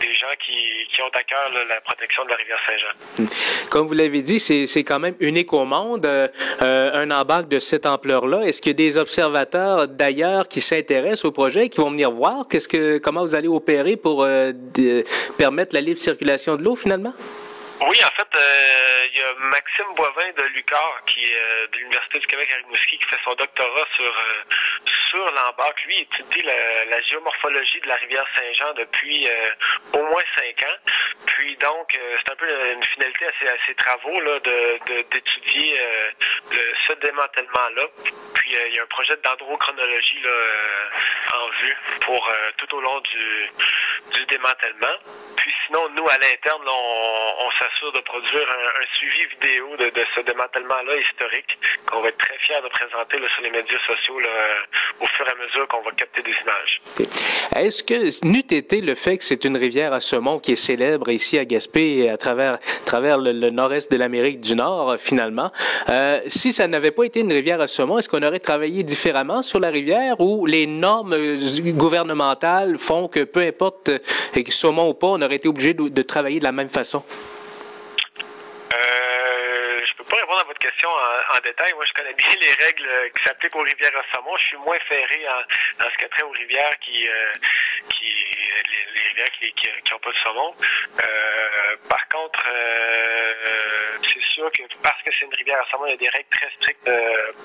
des 0.00 0.14
gens 0.14 0.34
qui, 0.38 0.86
qui 0.94 1.02
ont 1.02 1.10
à 1.12 1.24
cœur 1.24 1.50
la 1.68 1.80
protection 1.80 2.24
de 2.24 2.30
la 2.30 2.36
rivière 2.36 2.60
Saint-Jean. 2.66 3.26
Comme 3.70 3.86
vous 3.86 3.94
l'avez 3.94 4.22
dit, 4.22 4.38
c'est 4.38 4.84
quand 4.84 5.00
même 5.00 5.16
unique 5.18 5.52
au 5.52 5.64
monde. 5.64 6.06
Euh, 6.06 6.28
un 6.62 7.10
embarque 7.10 7.48
de 7.48 7.58
cette 7.58 7.86
ampleur-là. 7.86 8.42
Est-ce 8.42 8.62
qu'il 8.62 8.70
y 8.70 8.74
a 8.74 8.76
des 8.76 8.96
observateurs 8.96 9.88
d'ailleurs 9.88 10.48
qui 10.48 10.60
s'intéressent 10.60 11.24
au 11.24 11.32
projet, 11.32 11.68
qui 11.68 11.80
vont 11.80 11.90
venir 11.90 12.10
voir 12.10 12.46
qu'est-ce 12.48 12.67
comment 13.02 13.22
vous 13.22 13.34
allez 13.34 13.48
opérer 13.48 13.96
pour 13.96 14.24
euh, 14.24 14.52
permettre 15.36 15.74
la 15.74 15.80
libre 15.80 16.00
circulation 16.00 16.56
de 16.56 16.62
l'eau 16.62 16.76
finalement? 16.76 17.12
Oui, 17.80 17.96
en 18.04 18.10
fait, 18.10 18.28
euh, 18.36 19.06
il 19.12 19.18
y 19.18 19.22
a 19.22 19.34
Maxime 19.38 19.94
Boivin 19.94 20.32
de 20.36 20.42
Lucar, 20.54 21.00
qui 21.06 21.32
euh, 21.32 21.66
de 21.68 21.76
l'Université 21.76 22.18
du 22.18 22.26
Québec 22.26 22.52
à 22.52 22.56
Rimouski, 22.56 22.98
qui 22.98 23.04
fait 23.04 23.20
son 23.22 23.34
doctorat 23.34 23.86
sur 23.94 24.04
euh, 24.04 24.42
sur 25.08 25.24
l'embarque. 25.24 25.84
Lui, 25.84 25.96
il 25.98 26.02
étudie 26.02 26.42
la, 26.42 26.84
la, 26.86 27.00
géomorphologie 27.02 27.80
de 27.80 27.86
la 27.86 27.94
rivière 27.94 28.26
Saint-Jean 28.36 28.74
depuis 28.74 29.28
au 29.92 30.02
moins 30.02 30.22
cinq 30.36 30.62
ans. 30.64 30.76
Puis 31.26 31.56
donc, 31.56 31.88
c'est 31.92 32.32
un 32.32 32.36
peu 32.36 32.72
une 32.72 32.84
finalité 32.84 33.26
à 33.26 33.30
ses, 33.40 33.48
à 33.48 33.56
ses 33.66 33.74
travaux 33.74 34.20
là, 34.20 34.38
de 34.40 34.78
d'étudier 35.10 35.80
ce 36.86 36.92
démantèlement-là. 36.94 37.86
Puis 38.34 38.54
il 38.68 38.74
y 38.74 38.78
a 38.78 38.82
un 38.82 38.86
projet 38.86 39.16
d'androchronologie 39.24 40.22
en 41.32 41.48
vue 41.62 41.76
pour 42.02 42.30
tout 42.58 42.74
au 42.76 42.80
long 42.82 43.00
du, 43.00 43.50
du 44.12 44.26
démantèlement. 44.26 44.96
Puis 45.36 45.54
sinon, 45.66 45.88
nous, 45.90 46.06
à 46.08 46.18
l'interne, 46.18 46.62
on, 46.66 47.34
on 47.38 47.50
s'assure 47.68 47.92
de 47.92 48.00
produire 48.00 48.48
un, 48.50 48.96
suivi 48.96 49.26
vidéo 49.34 49.76
de, 49.78 50.04
ce 50.14 50.20
démantèlement-là 50.20 50.96
historique 50.96 51.58
qu'on 51.86 52.00
va 52.02 52.08
être 52.08 52.18
très 52.18 52.38
fiers 52.38 52.60
de 52.62 52.68
présenter 52.68 53.16
sur 53.34 53.42
les 53.42 53.50
médias 53.50 53.78
sociaux 53.86 54.18
au 55.00 55.06
fur 55.06 55.26
et 55.26 55.30
à 55.30 55.46
mesure 55.46 55.68
qu'on 55.68 55.82
va 55.82 55.90
capter 55.92 56.22
des 56.22 56.34
images. 56.42 56.80
Est-ce 57.56 57.82
que, 57.82 58.26
n'eût 58.26 58.38
été 58.40 58.80
le 58.80 58.94
fait 58.94 59.18
que 59.18 59.24
c'est 59.24 59.44
une 59.44 59.56
rivière 59.56 59.92
à 59.92 60.00
saumon 60.00 60.38
qui 60.38 60.52
est 60.52 60.56
célèbre 60.56 61.10
ici 61.10 61.38
à 61.38 61.44
Gaspé 61.44 61.98
et 61.98 62.10
à 62.10 62.16
travers, 62.16 62.58
travers 62.86 63.18
le, 63.18 63.32
nord-est 63.50 63.90
de 63.90 63.96
l'Amérique 63.96 64.40
du 64.40 64.54
Nord, 64.54 64.96
finalement, 64.98 65.50
euh, 65.88 66.20
si 66.26 66.52
ça 66.52 66.66
n'avait 66.68 66.90
pas 66.90 67.04
été 67.04 67.20
une 67.20 67.32
rivière 67.32 67.60
à 67.60 67.66
saumon, 67.66 67.98
est-ce 67.98 68.08
qu'on 68.08 68.22
aurait 68.22 68.40
travaillé 68.40 68.82
différemment 68.82 69.42
sur 69.42 69.60
la 69.60 69.70
rivière 69.70 70.20
ou 70.20 70.46
les 70.46 70.66
normes 70.66 71.16
gouvernementales 71.72 72.78
font 72.78 73.08
que 73.08 73.24
peu 73.24 73.40
importe 73.40 73.90
euh, 73.90 73.98
saumon 74.48 74.90
ou 74.90 74.94
pas, 74.94 75.08
on 75.08 75.22
aurait 75.22 75.36
été 75.36 75.48
obligé 75.48 75.74
de 75.74 76.02
travailler 76.02 76.38
de 76.38 76.44
la 76.44 76.52
même 76.52 76.70
façon? 76.70 77.02
pas 80.08 80.16
à 80.38 80.44
votre 80.44 80.58
question 80.58 80.88
en, 80.88 81.40
détail. 81.42 81.72
Moi, 81.74 81.84
je 81.86 81.92
connais 81.92 82.14
bien 82.14 82.30
les 82.40 82.64
règles 82.64 83.10
qui 83.16 83.24
s'appliquent 83.24 83.56
aux 83.56 83.62
rivières 83.62 83.96
à 83.96 84.14
saumon. 84.14 84.36
Je 84.36 84.44
suis 84.44 84.56
moins 84.58 84.78
ferré 84.88 85.26
en, 85.28 85.90
ce 85.90 85.96
qui 85.96 86.04
a 86.04 86.08
trait 86.08 86.22
aux 86.22 86.30
rivières 86.30 86.78
qui, 86.80 87.08
euh, 87.08 87.32
qui 87.90 88.04
les, 88.04 89.02
rivières 89.08 89.30
qui, 89.38 89.52
qui, 89.52 89.94
ont 89.94 89.98
pas 89.98 90.10
de 90.10 90.18
saumon. 90.22 90.54
Euh, 91.02 91.76
par 91.88 92.08
contre, 92.08 92.44
euh, 92.48 93.96
c'est 94.02 94.22
sûr 94.34 94.50
que 94.52 94.62
parce 94.82 95.02
que 95.02 95.10
c'est 95.18 95.24
une 95.24 95.34
rivière 95.34 95.60
à 95.60 95.70
saumon, 95.70 95.86
il 95.86 95.90
y 95.90 95.94
a 95.94 95.96
des 95.96 96.08
règles 96.08 96.30
très 96.30 96.50
strictes 96.56 96.90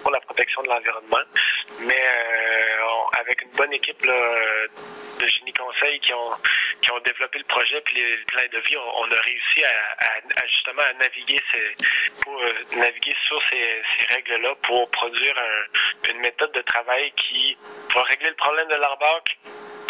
pour 0.02 0.12
la 0.12 0.20
protection 0.22 0.62
de 0.64 0.70
l'environnement. 0.70 1.24
Mais 1.80 2.08
avec 3.20 3.42
une 3.42 3.52
bonne 3.52 3.74
équipe 3.74 4.04
là, 4.06 4.14
de 5.20 5.28
génie 5.28 5.54
conseil 5.54 6.00
qui 6.00 6.14
ont 6.14 6.32
qui 6.84 6.92
ont 6.92 7.00
développé 7.00 7.40
le 7.40 7.46
projet 7.46 7.82
puis 7.86 7.96
les, 7.96 8.18
pleins 8.28 8.48
de 8.52 8.60
vie, 8.68 8.76
on, 8.76 9.10
a 9.10 9.22
réussi 9.22 9.64
à, 9.64 10.48
justement 10.48 10.82
à 10.82 10.94
naviguer 11.00 11.40
euh, 11.56 13.14
sur 13.28 13.42
ces, 13.50 14.14
règles-là 14.14 14.54
pour 14.64 14.90
produire 14.90 15.36
une 16.10 16.20
méthode 16.20 16.52
de 16.52 16.62
travail 16.62 17.12
qui 17.16 17.58
va 17.96 18.04
régler 18.04 18.30
le 18.30 18.36
problème 18.36 18.68
de 18.68 18.76
l'arbac 18.76 19.24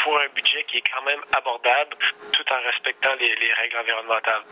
pour 0.04 0.20
un 0.20 0.28
budget 0.36 0.66
qui 0.70 0.78
est 0.78 0.84
quand 0.94 1.04
même 1.04 1.20
abordable 1.36 1.96
tout 2.32 2.44
en 2.52 2.62
respectant 2.64 3.12
les, 3.20 3.54
règles 3.62 3.78
environnementales. 3.78 4.44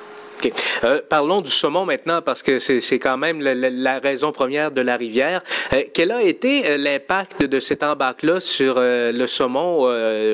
Euh, 0.83 1.01
parlons 1.07 1.41
du 1.41 1.51
saumon 1.51 1.85
maintenant 1.85 2.21
parce 2.21 2.41
que 2.41 2.57
c'est 2.59 2.99
quand 2.99 3.17
même 3.17 3.41
la, 3.41 3.99
raison 3.99 4.31
première 4.31 4.71
de 4.71 4.81
la 4.81 4.97
rivière. 4.97 5.41
Euh, 5.73 5.83
quel 5.93 6.11
a 6.11 6.21
été 6.21 6.77
l'impact 6.77 7.43
de 7.43 7.59
cet 7.59 7.83
embarque-là 7.83 8.39
sur 8.39 8.75
le 8.79 9.27
saumon 9.27 9.83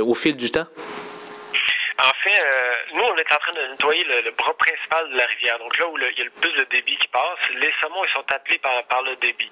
au 0.01 0.13
fil 0.13 0.37
du 0.37 0.51
temps? 0.51 0.67
En 1.99 2.13
fait, 2.23 2.39
euh, 2.39 2.75
nous, 2.93 3.03
on 3.03 3.15
est 3.15 3.33
en 3.33 3.37
train 3.37 3.51
de 3.51 3.71
nettoyer 3.71 4.03
le, 4.03 4.31
bras 4.31 4.53
principal 4.53 5.09
de 5.09 5.17
la 5.17 5.25
rivière. 5.25 5.59
Donc 5.59 5.77
là 5.77 5.87
où 5.87 5.97
il 5.97 6.17
y 6.17 6.21
a 6.21 6.23
le 6.23 6.29
plus 6.31 6.53
de 6.53 6.63
débit 6.65 6.97
qui 6.97 7.07
passe, 7.07 7.39
les 7.55 7.73
saumons, 7.81 8.03
ils 8.03 8.13
sont 8.13 8.31
appelés 8.31 8.59
par, 8.59 8.83
par 8.85 9.01
le 9.03 9.15
débit. 9.17 9.51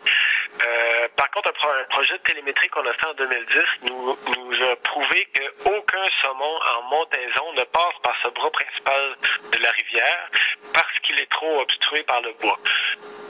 Euh, 0.64 1.08
par 1.16 1.30
contre, 1.32 1.50
un, 1.50 1.84
projet 1.90 2.14
de 2.14 2.24
télémétrie 2.24 2.70
qu'on 2.70 2.86
a 2.86 2.94
fait 2.94 3.08
en 3.08 3.14
2010 3.14 3.90
nous, 3.90 4.18
nous 4.38 4.64
a 4.64 4.76
prouvé 4.78 5.28
qu'aucun 5.34 6.06
saumon 6.22 6.60
en 6.78 6.82
montaison 6.84 7.54
ne 7.54 7.64
passe 7.66 7.96
par 8.04 8.16
ce 8.24 8.30
bras 8.30 8.52
principal 8.52 9.16
de 9.52 9.58
la 9.60 9.72
rivière 9.72 10.30
parce 10.74 11.00
qu'il 11.04 11.20
est 11.20 11.30
trop 11.32 11.62
obstrué 11.62 12.04
par 12.04 12.22
le 12.22 12.34
bois. 12.34 12.58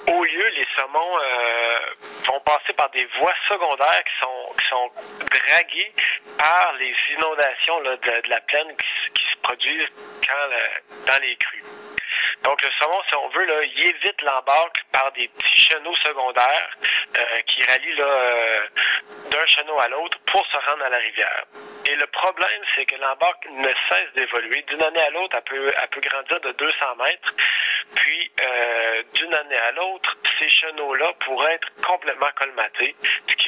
Au 0.08 0.24
lieu, 0.24 0.48
les 0.50 0.66
saumons 0.76 1.20
euh, 1.20 1.80
vont 2.28 2.40
passer 2.42 2.74
par 2.74 2.90
des 2.92 3.06
voies 3.20 3.34
secondaires 3.50 4.04
qui 4.04 4.20
sont, 4.22 4.56
qui 4.60 4.68
sont 4.70 4.92
draguées 5.32 5.94
par 6.38 6.74
les 6.74 6.94
inondations 7.18 7.80
là, 7.82 7.98
de, 7.98 8.30
la 8.30 8.42
plaine 8.42 8.68
qui, 8.78 9.24
se 9.32 9.35
produisent 9.46 9.90
quand, 10.28 11.12
dans 11.12 11.22
les 11.22 11.36
crues. 11.36 11.64
Donc, 12.44 12.62
le 12.62 12.70
saumon, 12.80 13.02
si 13.10 13.16
on 13.16 13.28
veut, 13.30 13.48
il 13.76 13.84
évite 13.88 14.22
l'embarque 14.22 14.84
par 14.92 15.12
des 15.14 15.28
petits 15.30 15.66
chenaux 15.66 15.96
secondaires 16.04 16.78
euh, 17.18 17.42
qui 17.48 17.64
rallient 17.64 18.02
euh, 18.02 18.68
d'un 19.32 19.46
chenot 19.48 19.80
à 19.80 19.88
l'autre 19.88 20.18
pour 20.28 20.46
se 20.48 20.58
rendre 20.70 20.84
à 20.84 20.90
la 20.90 20.98
rivière. 20.98 21.46
Et 21.88 21.96
le 21.96 22.06
problème, 22.08 22.62
c'est 22.76 22.86
que 22.86 22.96
l'embarque 22.98 23.48
ne 23.50 23.70
cesse 23.90 24.14
d'évoluer. 24.16 24.62
D'une 24.64 24.84
année 24.84 25.02
à 25.02 25.10
l'autre, 25.10 25.38
elle 25.38 25.88
peut, 25.90 26.02
grandir 26.02 26.40
de 26.42 26.52
200 26.52 26.96
mètres. 26.98 27.34
Puis, 27.96 28.32
euh, 28.42 29.04
d'une 29.14 29.34
année 29.34 29.58
à 29.58 29.72
l'autre, 29.72 30.16
ces 30.40 30.50
chenaux-là 30.50 31.14
pourraient 31.26 31.54
être 31.54 31.70
complètement 31.84 32.32
colmatés, 32.36 32.96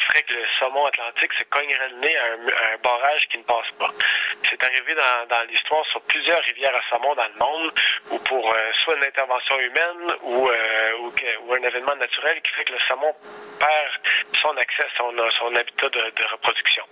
ferait 0.08 0.24
que 0.24 0.34
le 0.34 0.46
saumon 0.60 0.86
atlantique 0.86 1.34
se 1.34 1.44
cognerait 1.46 1.90
le 1.90 1.98
nez 1.98 2.18
à 2.18 2.26
un, 2.74 2.78
barrage 2.84 3.28
qui 3.30 3.38
ne 3.38 3.44
passe 3.44 3.70
pas. 3.80 3.92
C'est 4.50 4.64
arrivé 4.64 4.96
dans, 4.96 5.28
dans 5.28 5.48
l'histoire 5.50 5.86
sur 5.88 6.02
plusieurs 6.02 6.42
rivières 6.44 6.76
à 6.76 6.82
saumon 6.90 7.16
dans 7.16 7.28
le 7.28 7.40
monde, 7.40 7.72
où 8.12 8.20
pour 8.20 8.54
euh, 8.54 8.72
soit 8.84 8.96
une 8.96 9.04
intervention 9.04 9.60
humaine 9.60 10.16
ou, 10.24 10.50
euh, 10.50 11.10
ou, 11.46 11.54
un 11.54 11.64
événement 11.64 11.96
naturel 11.96 12.42
qui 12.42 12.54
fait 12.54 12.66
que 12.66 12.74
le 12.74 12.80
saumon 12.88 13.14
perd 13.60 13.92
son 14.42 14.56
accès 14.58 14.84
à 14.84 14.98
son, 14.98 15.14
son 15.40 15.56
habitat 15.56 15.90
de, 15.90 16.12
de 16.16 16.24
reproduction. 16.32 16.84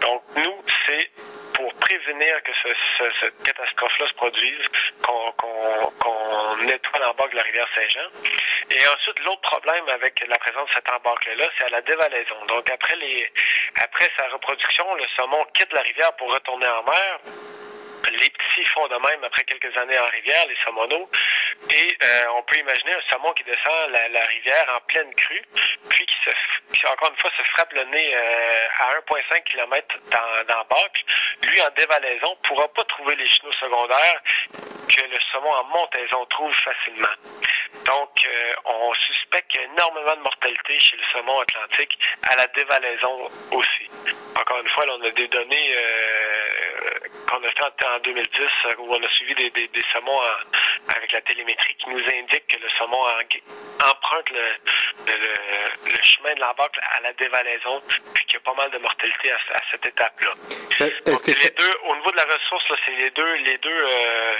Donc, 0.00 0.22
nous, 0.36 0.62
c'est 0.86 1.10
pour 1.64 1.72
prévenir 1.80 2.42
que 2.42 2.52
ce, 2.62 2.68
cette 3.20 3.42
catastrophe-là 3.42 4.08
se 4.08 4.14
produise, 4.14 4.68
qu'on 5.00 6.56
nettoie 6.66 6.98
l'embarque 7.00 7.30
de 7.30 7.36
la 7.36 7.42
rivière 7.42 7.66
Saint-Jean. 7.74 8.08
Et 8.70 8.86
ensuite, 8.86 9.18
l'autre 9.24 9.40
problème 9.40 9.88
avec 9.88 10.22
la 10.28 10.36
présence 10.36 10.68
de 10.68 10.74
cette 10.74 10.90
embarque-là, 10.90 11.48
c'est 11.56 11.64
à 11.64 11.70
la 11.70 11.80
dévalaison. 11.80 12.36
Donc, 12.48 12.70
après, 12.70 12.96
les, 12.96 13.32
après 13.82 14.10
sa 14.18 14.28
reproduction, 14.28 14.94
le 14.94 15.04
saumon 15.16 15.42
quitte 15.56 15.72
la 15.72 15.80
rivière 15.80 16.12
pour 16.16 16.30
retourner 16.34 16.66
en 16.66 16.82
mer. 16.82 17.18
Les 18.10 18.30
petits 18.30 18.64
font 18.74 18.86
de 18.88 18.96
même 18.96 19.24
après 19.24 19.44
quelques 19.44 19.76
années 19.76 19.98
en 19.98 20.06
rivière, 20.06 20.46
les 20.46 20.56
saumonaux. 20.64 21.08
Et 21.70 21.96
euh, 22.02 22.22
on 22.36 22.42
peut 22.42 22.56
imaginer 22.56 22.92
un 22.92 23.02
saumon 23.10 23.32
qui 23.32 23.44
descend 23.44 23.90
la, 23.90 24.22
rivière 24.22 24.64
en 24.76 24.80
pleine 24.86 25.14
crue, 25.14 25.42
puis 25.88 26.06
qui, 26.06 26.16
se, 26.24 26.86
encore 26.88 27.10
une 27.10 27.16
fois, 27.16 27.30
se 27.36 27.42
frappe 27.50 27.72
le 27.72 27.84
nez 27.84 28.14
euh, 28.14 28.66
à 28.80 28.94
1,5 28.98 29.42
km 29.44 29.96
dans, 30.10 30.44
dans 30.48 30.64
bac. 30.64 31.04
Lui, 31.42 31.60
en 31.62 31.70
dévalaison, 31.76 32.36
pourra 32.46 32.68
pas 32.68 32.84
trouver 32.84 33.16
les 33.16 33.28
chenaux 33.28 33.52
secondaires 33.52 34.20
que 34.88 35.02
le 35.02 35.18
saumon 35.32 35.50
en 35.50 35.64
montaison 35.64 36.24
trouve 36.26 36.54
facilement. 36.56 37.14
Donc, 37.86 38.10
euh, 38.26 38.54
on 38.64 38.94
suspecte 38.94 39.50
qu'il 39.50 39.60
y 39.60 39.64
a 39.64 39.66
énormément 39.68 40.16
de 40.16 40.22
mortalité 40.22 40.78
chez 40.78 40.96
le 40.96 41.02
saumon 41.12 41.40
atlantique 41.40 41.98
à 42.30 42.36
la 42.36 42.46
dévalaison 42.48 43.30
aussi. 43.50 43.90
Encore 44.38 44.60
une 44.60 44.68
fois, 44.70 44.86
là, 44.86 44.94
on 44.98 45.04
a 45.04 45.10
des 45.10 45.28
données 45.28 45.76
qu'on 47.34 47.46
a 47.46 47.50
fait 47.50 47.86
en 47.86 47.98
2010 48.00 48.40
où 48.78 48.94
on 48.94 49.02
a 49.02 49.08
suivi 49.10 49.34
des, 49.34 49.50
des, 49.50 49.68
des 49.68 49.84
saumons 49.92 50.20
avec 50.94 51.12
la 51.12 51.20
télémétrie 51.22 51.74
qui 51.76 51.90
nous 51.90 51.98
indique 51.98 52.46
que 52.48 52.56
le 52.60 52.68
saumon 52.78 53.02
emprunte 53.80 54.30
le, 54.30 54.44
le, 55.06 56.02
chemin 56.02 56.34
de 56.34 56.40
l'embarque 56.40 56.78
à 56.92 57.00
la 57.00 57.12
dévalaison, 57.14 57.82
puis 58.14 58.24
qu'il 58.26 58.34
y 58.34 58.36
a 58.36 58.40
pas 58.40 58.54
mal 58.54 58.70
de 58.70 58.78
mortalité 58.78 59.32
à, 59.32 59.38
cette 59.70 59.86
étape-là. 59.86 60.30
les 61.26 61.50
deux, 61.50 61.72
au 61.88 61.96
niveau 61.96 62.10
de 62.10 62.16
la 62.16 62.24
ressource, 62.24 62.64
c'est 62.84 62.92
les 62.92 63.10
deux, 63.10 63.34
les 63.36 63.58
deux 63.58 63.70
euh, 63.70 64.34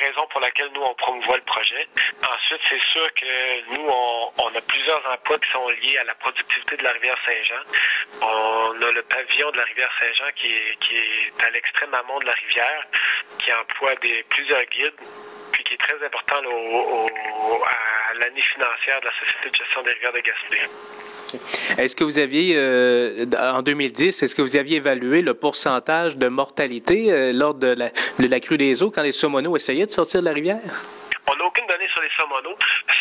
raisons 0.00 0.26
pour 0.28 0.40
lesquelles 0.40 0.70
nous 0.74 0.82
on 0.82 0.94
promouvoit 0.94 1.36
le 1.36 1.42
projet. 1.42 1.88
Ensuite, 2.22 2.60
c'est 2.68 2.82
sûr 2.92 3.14
que 3.14 3.74
nous 3.74 3.88
on, 3.88 4.32
on, 4.38 4.48
a 4.48 4.60
plusieurs 4.66 5.02
emplois 5.10 5.38
qui 5.38 5.50
sont 5.50 5.68
liés 5.68 5.98
à 5.98 6.04
la 6.04 6.14
productivité 6.14 6.76
de 6.76 6.82
la 6.82 6.92
rivière 6.92 7.16
Saint-Jean. 7.24 8.26
A 8.84 8.90
le 8.92 9.02
pavillon 9.02 9.50
de 9.50 9.56
la 9.56 9.64
rivière 9.64 9.90
Saint-Jean 9.98 10.30
qui 10.36 10.46
est, 10.46 10.76
qui 10.80 10.94
est 10.94 11.44
à 11.44 11.50
l'extrême 11.50 11.94
amont 11.94 12.18
de 12.18 12.26
la 12.26 12.32
rivière, 12.32 12.86
qui 13.38 13.50
emploie 13.52 13.94
des 14.02 14.24
plusieurs 14.28 14.64
guides 14.66 15.00
puis 15.52 15.64
qui 15.64 15.74
est 15.74 15.78
très 15.78 16.04
important 16.04 16.36
à 16.36 18.14
l'année 18.18 18.42
financière 18.42 19.00
de 19.00 19.06
la 19.06 19.12
Société 19.12 19.50
de 19.50 19.56
gestion 19.56 19.82
des 19.82 19.90
rivières 19.92 20.12
de 20.12 20.20
Gaspé. 20.20 21.82
Est-ce 21.82 21.96
que 21.96 22.04
vous 22.04 22.18
aviez, 22.18 22.54
euh, 22.56 23.24
en 23.38 23.62
2010, 23.62 24.22
est-ce 24.22 24.34
que 24.34 24.42
vous 24.42 24.56
aviez 24.56 24.76
évalué 24.76 25.22
le 25.22 25.34
pourcentage 25.34 26.16
de 26.16 26.28
mortalité 26.28 27.10
euh, 27.10 27.32
lors 27.32 27.54
de 27.54 27.68
la, 27.68 27.90
de 28.18 28.26
la 28.26 28.40
crue 28.40 28.58
des 28.58 28.82
eaux 28.82 28.90
quand 28.90 29.02
les 29.02 29.12
saumonaux 29.12 29.56
essayaient 29.56 29.86
de 29.86 29.90
sortir 29.90 30.20
de 30.20 30.26
la 30.26 30.32
rivière? 30.32 30.60
On 31.26 31.36
n'a 31.36 31.44
aucune 31.44 31.66
donnée 31.66 31.88
sur 31.88 32.02
les 32.02 32.10
saumonaux. 32.18 32.56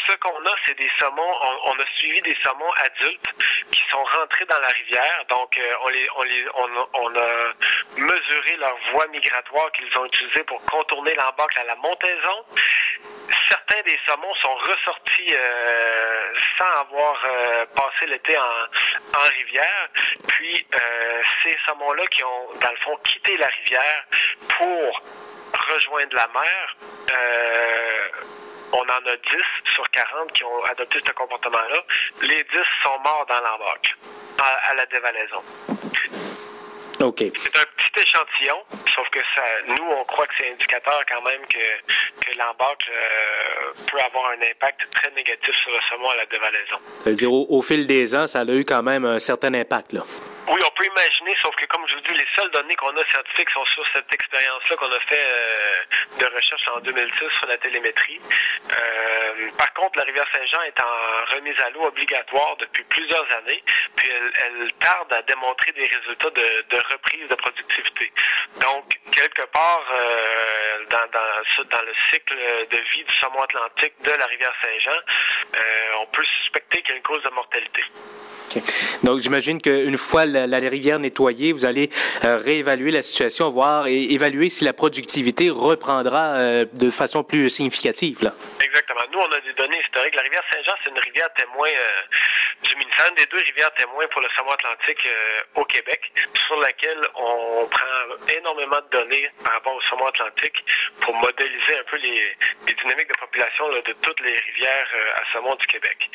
Ce 0.09 0.15
qu'on 0.17 0.45
a, 0.45 0.55
c'est 0.65 0.77
des 0.77 0.89
saumons. 0.99 1.35
On, 1.65 1.73
a 1.73 1.85
suivi 1.97 2.21
des 2.21 2.37
saumons 2.43 2.71
adultes 2.71 3.27
qui 3.71 3.81
sont 3.91 4.03
rentrés 4.03 4.45
dans 4.45 4.59
la 4.59 4.67
rivière. 4.67 5.25
Donc, 5.29 5.57
euh, 5.57 5.73
on, 5.83 5.89
les, 5.89 6.07
on, 6.15 6.23
les, 6.23 6.45
on, 6.93 7.15
a 7.15 7.53
mesuré 7.97 8.55
leur 8.57 8.77
voie 8.91 9.07
migratoire 9.07 9.71
qu'ils 9.73 9.97
ont 9.97 10.05
utilisée 10.05 10.43
pour 10.43 10.61
contourner 10.65 11.13
l'embarque 11.15 11.57
à 11.57 11.63
la 11.65 11.75
montaison. 11.75 12.45
Certains 13.49 13.81
des 13.81 13.99
saumons 14.07 14.35
sont 14.35 14.55
ressortis 14.55 15.33
euh, 15.35 16.33
sans 16.57 16.81
avoir 16.81 17.21
euh, 17.25 17.65
passé 17.75 18.05
l'été 18.07 18.37
en, 18.37 19.19
en, 19.19 19.23
rivière. 19.37 19.89
Puis, 20.27 20.65
ces 21.43 21.57
saumons-là 21.65 22.07
qui 22.07 22.23
ont, 22.23 22.53
dans 22.61 22.71
le 22.71 22.77
fond, 22.77 22.95
quitté 23.03 23.35
la 23.37 23.47
rivière 23.47 24.05
pour 24.57 25.01
rejoindre 25.53 26.15
la 26.15 26.27
mer, 26.27 26.75
on 28.73 28.81
en 28.81 29.05
a 29.07 29.15
10 29.15 29.73
sur 29.73 29.89
40 29.91 30.31
qui 30.33 30.43
ont 30.43 30.63
adopté 30.65 30.99
ce 31.05 31.11
comportement-là. 31.11 31.83
Les 32.21 32.43
10 32.43 32.49
sont 32.83 32.99
morts 32.99 33.25
dans 33.27 33.41
l'embarque, 33.41 33.95
à, 34.39 34.73
la 34.73 34.85
dévalaison. 34.87 35.43
OK. 36.99 37.19
C'est 37.19 37.57
un 37.57 37.65
petit 37.75 38.01
échantillon, 38.01 38.57
sauf 38.95 39.09
que 39.09 39.19
ça, 39.35 39.41
nous, 39.67 39.83
on 39.99 40.03
croit 40.05 40.25
que 40.27 40.33
c'est 40.39 40.51
indicateur 40.51 41.01
quand 41.09 41.21
même 41.23 41.41
que, 41.47 42.25
que 42.25 42.37
l'embarque 42.37 42.89
euh, 42.89 43.73
peut 43.91 43.99
avoir 43.99 44.31
un 44.31 44.41
impact 44.41 44.81
très 44.93 45.11
négatif 45.11 45.53
sur 45.63 45.71
le 45.71 45.79
saumon 45.89 46.09
à 46.09 46.15
la 46.17 46.25
dévalaison. 46.27 46.77
Ça 47.03 47.09
veut 47.09 47.15
dire, 47.15 47.31
au, 47.31 47.61
fil 47.61 47.87
des 47.87 48.15
ans, 48.15 48.27
ça 48.27 48.41
a 48.41 48.45
eu 48.45 48.63
quand 48.63 48.83
même 48.83 49.05
un 49.05 49.19
certain 49.19 49.53
impact, 49.53 49.93
là. 49.93 50.03
Oui, 50.47 50.59
on 50.65 50.71
peut 50.71 50.85
imaginer, 50.85 51.35
sauf 51.41 51.55
que 51.55 51.65
comme 51.67 51.87
je 51.87 51.95
vous 51.95 52.01
dis, 52.01 52.13
les 52.13 52.27
seules 52.35 52.51
données 52.51 52.75
qu'on 52.75 52.95
a 52.97 53.05
scientifiques 53.05 53.49
sont 53.51 53.63
sur 53.65 53.85
cette 53.93 54.13
expérience-là 54.13 54.75
qu'on 54.75 54.91
a 54.91 54.99
fait 54.99 55.25
euh, 55.25 56.19
de 56.19 56.25
recherche 56.35 56.67
en 56.75 56.79
2006 56.81 57.13
sur 57.37 57.47
la 57.47 57.57
télémétrie. 57.57 58.19
Euh, 58.69 59.49
par 59.57 59.73
contre, 59.73 59.99
la 59.99 60.03
rivière 60.03 60.27
Saint-Jean 60.33 60.61
est 60.63 60.79
en 60.81 61.35
remise 61.35 61.55
à 61.65 61.69
l'eau 61.69 61.85
obligatoire 61.85 62.57
depuis 62.59 62.83
plusieurs 62.83 63.25
années, 63.37 63.63
puis 63.95 64.09
elle, 64.09 64.73
tarde 64.79 65.13
à 65.13 65.21
démontrer 65.21 65.71
des 65.71 65.85
résultats 65.85 66.31
de, 66.31 66.65
de, 66.69 66.77
reprise 66.91 67.27
de 67.29 67.35
productivité. 67.35 68.11
Donc, 68.59 68.99
quelque 69.11 69.45
part, 69.47 69.85
euh, 69.93 70.85
dans, 70.89 71.07
dans, 71.13 71.69
dans, 71.69 71.85
le 71.85 71.93
cycle 72.11 72.35
de 72.69 72.77
vie 72.77 73.03
du 73.05 73.15
saumon 73.19 73.43
atlantique 73.43 73.93
de 74.03 74.11
la 74.11 74.25
rivière 74.25 74.53
Saint-Jean, 74.61 74.99
on 76.01 76.05
peut 76.07 76.25
suspecter 76.41 76.81
qu'il 76.81 76.89
y 76.89 76.93
a 76.93 76.97
une 76.97 77.03
cause 77.03 77.23
de 77.23 77.29
mortalité. 77.29 77.83
Donc, 79.03 79.19
j'imagine 79.19 79.61
qu'une 79.61 79.97
fois 79.97 80.25
la, 80.33 80.57
rivière 80.69 80.99
nettoyée, 80.99 81.53
vous 81.53 81.65
allez 81.65 81.89
euh, 82.23 82.37
réévaluer 82.37 82.91
la 82.91 83.03
situation, 83.03 83.49
voir 83.49 83.87
et 83.87 84.13
évaluer 84.13 84.49
si 84.49 84.63
la 84.63 84.73
productivité 84.73 85.49
reprendra 85.49 86.35
euh, 86.35 86.65
de 86.73 86.89
façon 86.89 87.23
plus 87.23 87.49
significative. 87.49 88.17
Exactement. 88.61 89.01
Nous, 89.11 89.19
on 89.19 89.31
a 89.31 89.39
des 89.41 89.53
données 89.53 89.79
historiques. 89.85 90.15
La 90.15 90.21
rivière 90.23 90.43
Saint-Jean, 90.51 90.73
c'est 90.83 90.89
une 90.89 90.99
rivière 90.99 91.31
témoin, 91.33 91.69
euh, 91.69 92.01
du 92.63 92.75
ministère 92.75 93.11
des 93.15 93.25
deux 93.25 93.37
rivières 93.37 93.73
témoins 93.73 94.07
pour 94.07 94.21
le 94.21 94.29
saumon 94.35 94.51
atlantique 94.51 95.07
au 95.55 95.65
Québec, 95.65 96.11
sur 96.47 96.57
laquelle 96.61 97.01
on 97.15 97.67
prend 97.67 98.27
énormément 98.37 98.79
de 98.79 98.97
données 98.97 99.29
par 99.43 99.53
rapport 99.53 99.75
au 99.75 99.81
saumon 99.81 100.07
atlantique 100.07 100.63
pour 101.01 101.13
modéliser 101.15 101.77
un 101.77 101.83
peu 101.83 101.97
les, 101.97 102.37
dynamiques 102.81 103.09
de 103.09 103.19
population 103.19 103.69
de 103.69 103.93
toutes 104.01 104.19
les 104.21 104.33
rivières 104.33 104.87
à 105.15 105.33
saumon 105.33 105.55
du 105.55 105.67
Québec. 105.67 106.09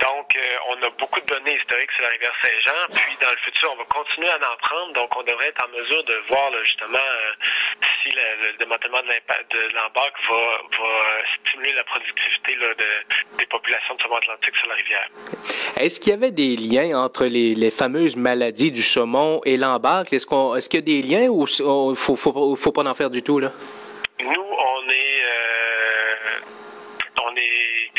Donc, 0.00 0.36
on 0.68 0.82
a 0.82 0.90
beaucoup 0.98 1.20
de 1.20 1.26
données 1.26 1.56
historiques 1.56 1.92
sur 1.92 2.02
la 2.02 2.10
rivière 2.10 2.34
Saint-Jean, 2.42 2.94
puis 2.94 3.16
dans 3.20 3.30
futur, 3.46 3.70
on 3.72 3.76
va 3.76 3.84
continuer 3.84 4.28
à 4.28 4.36
en 4.36 4.56
prendre, 4.58 4.92
donc 4.92 5.16
on 5.16 5.22
devrait 5.22 5.48
être 5.48 5.64
en 5.64 5.78
mesure 5.78 6.02
de 6.04 6.14
voir 6.28 6.50
justement 6.64 6.98
si 8.02 8.10
le, 8.10 8.58
démantèlement 8.58 9.02
de 9.02 9.74
l'embarque 9.74 10.16
va, 10.28 10.78
va, 10.78 10.92
stimuler 11.40 11.72
la 11.74 11.84
productivité 11.84 12.56
de, 12.56 12.76
des 13.38 13.46
populations 13.46 13.94
de 13.94 14.02
saumon 14.02 14.16
atlantique 14.16 14.56
sur 14.56 14.68
la 14.68 14.74
rivière. 14.74 15.08
Est-ce 15.76 16.00
qu'il 16.00 16.10
y 16.10 16.14
avait 16.14 16.30
des 16.30 16.56
liens 16.56 16.98
entre 16.98 17.26
les, 17.26 17.54
les 17.54 17.70
fameuses 17.70 18.16
maladies 18.16 18.72
du 18.72 18.82
saumon 18.82 19.40
et 19.44 19.56
l'embarque? 19.56 20.12
Est-ce 20.12 20.26
qu'il 20.68 20.80
y 20.80 20.82
a 20.82 20.86
des 20.86 21.02
liens 21.02 21.28
ou 21.28 21.46
il 21.46 21.96
faut, 21.96 22.16
faut, 22.16 22.56
faut, 22.56 22.72
pas 22.72 22.84
en 22.84 22.94
faire 22.94 23.10
du 23.10 23.22
tout 23.22 23.38
là? 23.38 23.52
Nous, 24.20 24.30
on 24.30 24.88
est 24.88 25.22
euh, 25.24 26.14
on 27.22 27.36
est 27.36 27.90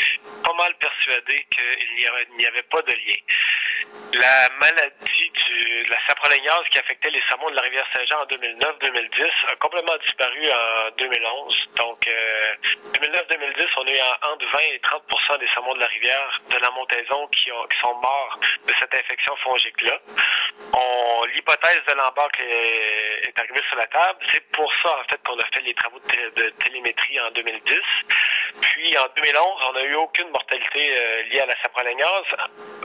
pas 0.42 0.54
mal 0.54 0.74
persuadé 0.78 1.46
qu'il 1.50 2.36
n'y 2.36 2.46
avait 2.46 2.62
pas 2.62 2.82
de 2.82 2.92
lien. 2.92 3.18
La 4.14 4.48
maladie 4.60 5.17
la 5.88 5.98
saprolignose 6.06 6.68
qui 6.70 6.78
affectait 6.78 7.10
les 7.10 7.22
saumons 7.30 7.50
de 7.50 7.56
la 7.56 7.62
rivière 7.62 7.86
Saint-Jean 7.94 8.20
en 8.20 8.26
2009-2010 8.26 9.30
a 9.48 9.56
complètement 9.56 9.96
disparu 10.04 10.50
en 10.50 10.90
2011. 10.98 11.56
Donc, 11.76 12.06
2009-2010, 12.94 13.62
euh, 13.62 13.66
on 13.76 13.86
a 13.86 13.90
eu 13.90 14.00
entre 14.32 14.46
20 14.52 14.58
et 14.58 14.78
30% 14.78 15.38
des 15.38 15.48
saumons 15.54 15.74
de 15.74 15.80
la 15.80 15.86
rivière 15.86 16.40
de 16.50 16.56
la 16.58 16.70
montaison 16.70 17.26
qui, 17.28 17.52
ont, 17.52 17.66
qui 17.66 17.78
sont 17.80 17.94
morts 17.94 18.40
de 18.66 18.72
cette 18.80 18.94
infection 18.94 19.36
fongique-là. 19.36 19.98
L'hypothèse 21.34 21.82
de 21.86 21.94
l'embarque 21.94 22.40
est, 22.40 23.28
est, 23.28 23.40
arrivée 23.40 23.62
sur 23.68 23.76
la 23.76 23.86
table. 23.86 24.18
C'est 24.32 24.44
pour 24.52 24.70
ça, 24.82 24.98
en 24.98 25.04
fait, 25.10 25.20
qu'on 25.24 25.38
a 25.38 25.46
fait 25.54 25.62
les 25.62 25.74
travaux 25.74 26.00
de, 26.00 26.50
télémétrie 26.64 27.20
en 27.20 27.30
2010. 27.30 27.80
Puis, 28.60 28.98
en 28.98 29.06
2011, 29.16 29.62
on 29.68 29.72
n'a 29.72 29.82
eu 29.84 29.94
aucune 29.94 30.28
mortalité 30.30 30.98
euh, 30.98 31.22
liée 31.24 31.40
à 31.40 31.46
la 31.46 31.60
saprolignose 31.62 32.26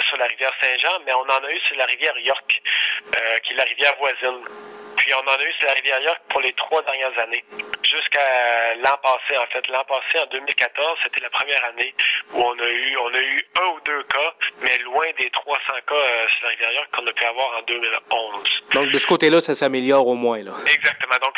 sur 0.07 0.17
la 0.17 0.25
rivière 0.25 0.51
Saint-Jean, 0.61 0.99
mais 1.05 1.13
on 1.13 1.21
en 1.21 1.43
a 1.43 1.51
eu 1.51 1.59
sur 1.61 1.75
la 1.77 1.85
rivière 1.85 2.17
York, 2.19 2.61
euh, 3.15 3.37
qui 3.39 3.53
est 3.53 3.57
la 3.57 3.63
rivière 3.63 3.95
voisine. 3.99 4.43
Puis 4.97 5.11
on 5.15 5.27
en 5.27 5.35
a 5.35 5.43
eu 5.43 5.53
sur 5.53 5.67
la 5.67 5.73
rivière 5.73 5.99
York 6.01 6.21
pour 6.29 6.39
les 6.41 6.53
trois 6.53 6.81
dernières 6.83 7.17
années, 7.19 7.43
jusqu'à 7.83 8.75
l'an 8.75 8.97
passé 9.01 9.37
en 9.37 9.45
fait. 9.47 9.67
L'an 9.67 9.83
passé, 9.83 10.19
en 10.19 10.27
2014, 10.27 10.99
c'était 11.03 11.21
la 11.21 11.29
première 11.29 11.63
année 11.65 11.93
où 12.33 12.41
on 12.41 12.59
a 12.59 12.69
eu 12.69 12.97
on 12.97 13.13
a 13.13 13.19
eu 13.19 13.45
un 13.61 13.67
ou 13.75 13.79
deux 13.85 14.03
cas, 14.03 14.33
mais 14.61 14.77
loin 14.79 15.05
des 15.19 15.29
300 15.29 15.59
cas 15.87 15.95
euh, 15.95 16.27
sur 16.29 16.43
la 16.43 16.49
rivière 16.49 16.71
York 16.71 16.87
qu'on 16.95 17.07
a 17.07 17.13
pu 17.13 17.25
avoir 17.25 17.57
en 17.57 17.61
2011. 17.63 18.43
Donc 18.73 18.91
de 18.91 18.97
ce 18.97 19.07
côté-là, 19.07 19.41
ça 19.41 19.55
s'améliore 19.55 20.07
au 20.07 20.15
moins 20.15 20.43
là. 20.43 20.53
Exactement. 20.71 21.15
Donc 21.21 21.35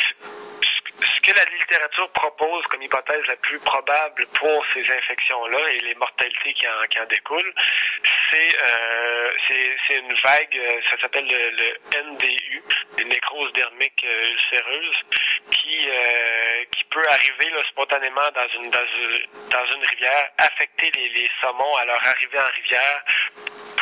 ce 1.00 1.20
que 1.20 1.36
la 1.36 1.44
littérature 1.44 2.08
propose 2.10 2.64
comme 2.66 2.82
hypothèse 2.82 3.26
la 3.28 3.36
plus 3.36 3.58
probable 3.60 4.26
pour 4.34 4.64
ces 4.72 4.80
infections-là 4.90 5.70
et 5.72 5.80
les 5.80 5.94
mortalités 5.94 6.54
qui 6.54 6.66
en, 6.68 7.06
découlent, 7.06 7.54
c'est 8.30 8.56
euh, 8.60 9.32
une 9.90 10.14
vague, 10.14 10.56
euh, 10.56 10.80
ça 10.90 11.00
s'appelle 11.00 11.26
le, 11.26 11.50
le, 11.50 12.12
NDU, 12.12 12.62
les 12.98 13.04
nécroses 13.04 13.52
dermiques 13.52 14.04
euh, 14.04 14.32
ulcéreuses, 14.32 14.96
qui, 15.50 15.85
arriver 17.16 17.52
spontanément 17.70 18.28
dans 18.34 18.48
une, 18.48 19.84
rivière, 19.84 20.30
affecter 20.38 20.90
les, 20.96 21.08
les 21.08 21.30
saumons 21.40 21.76
à 21.76 21.84
leur 21.84 22.06
arrivée 22.06 22.38
en 22.38 22.52
rivière 22.54 23.04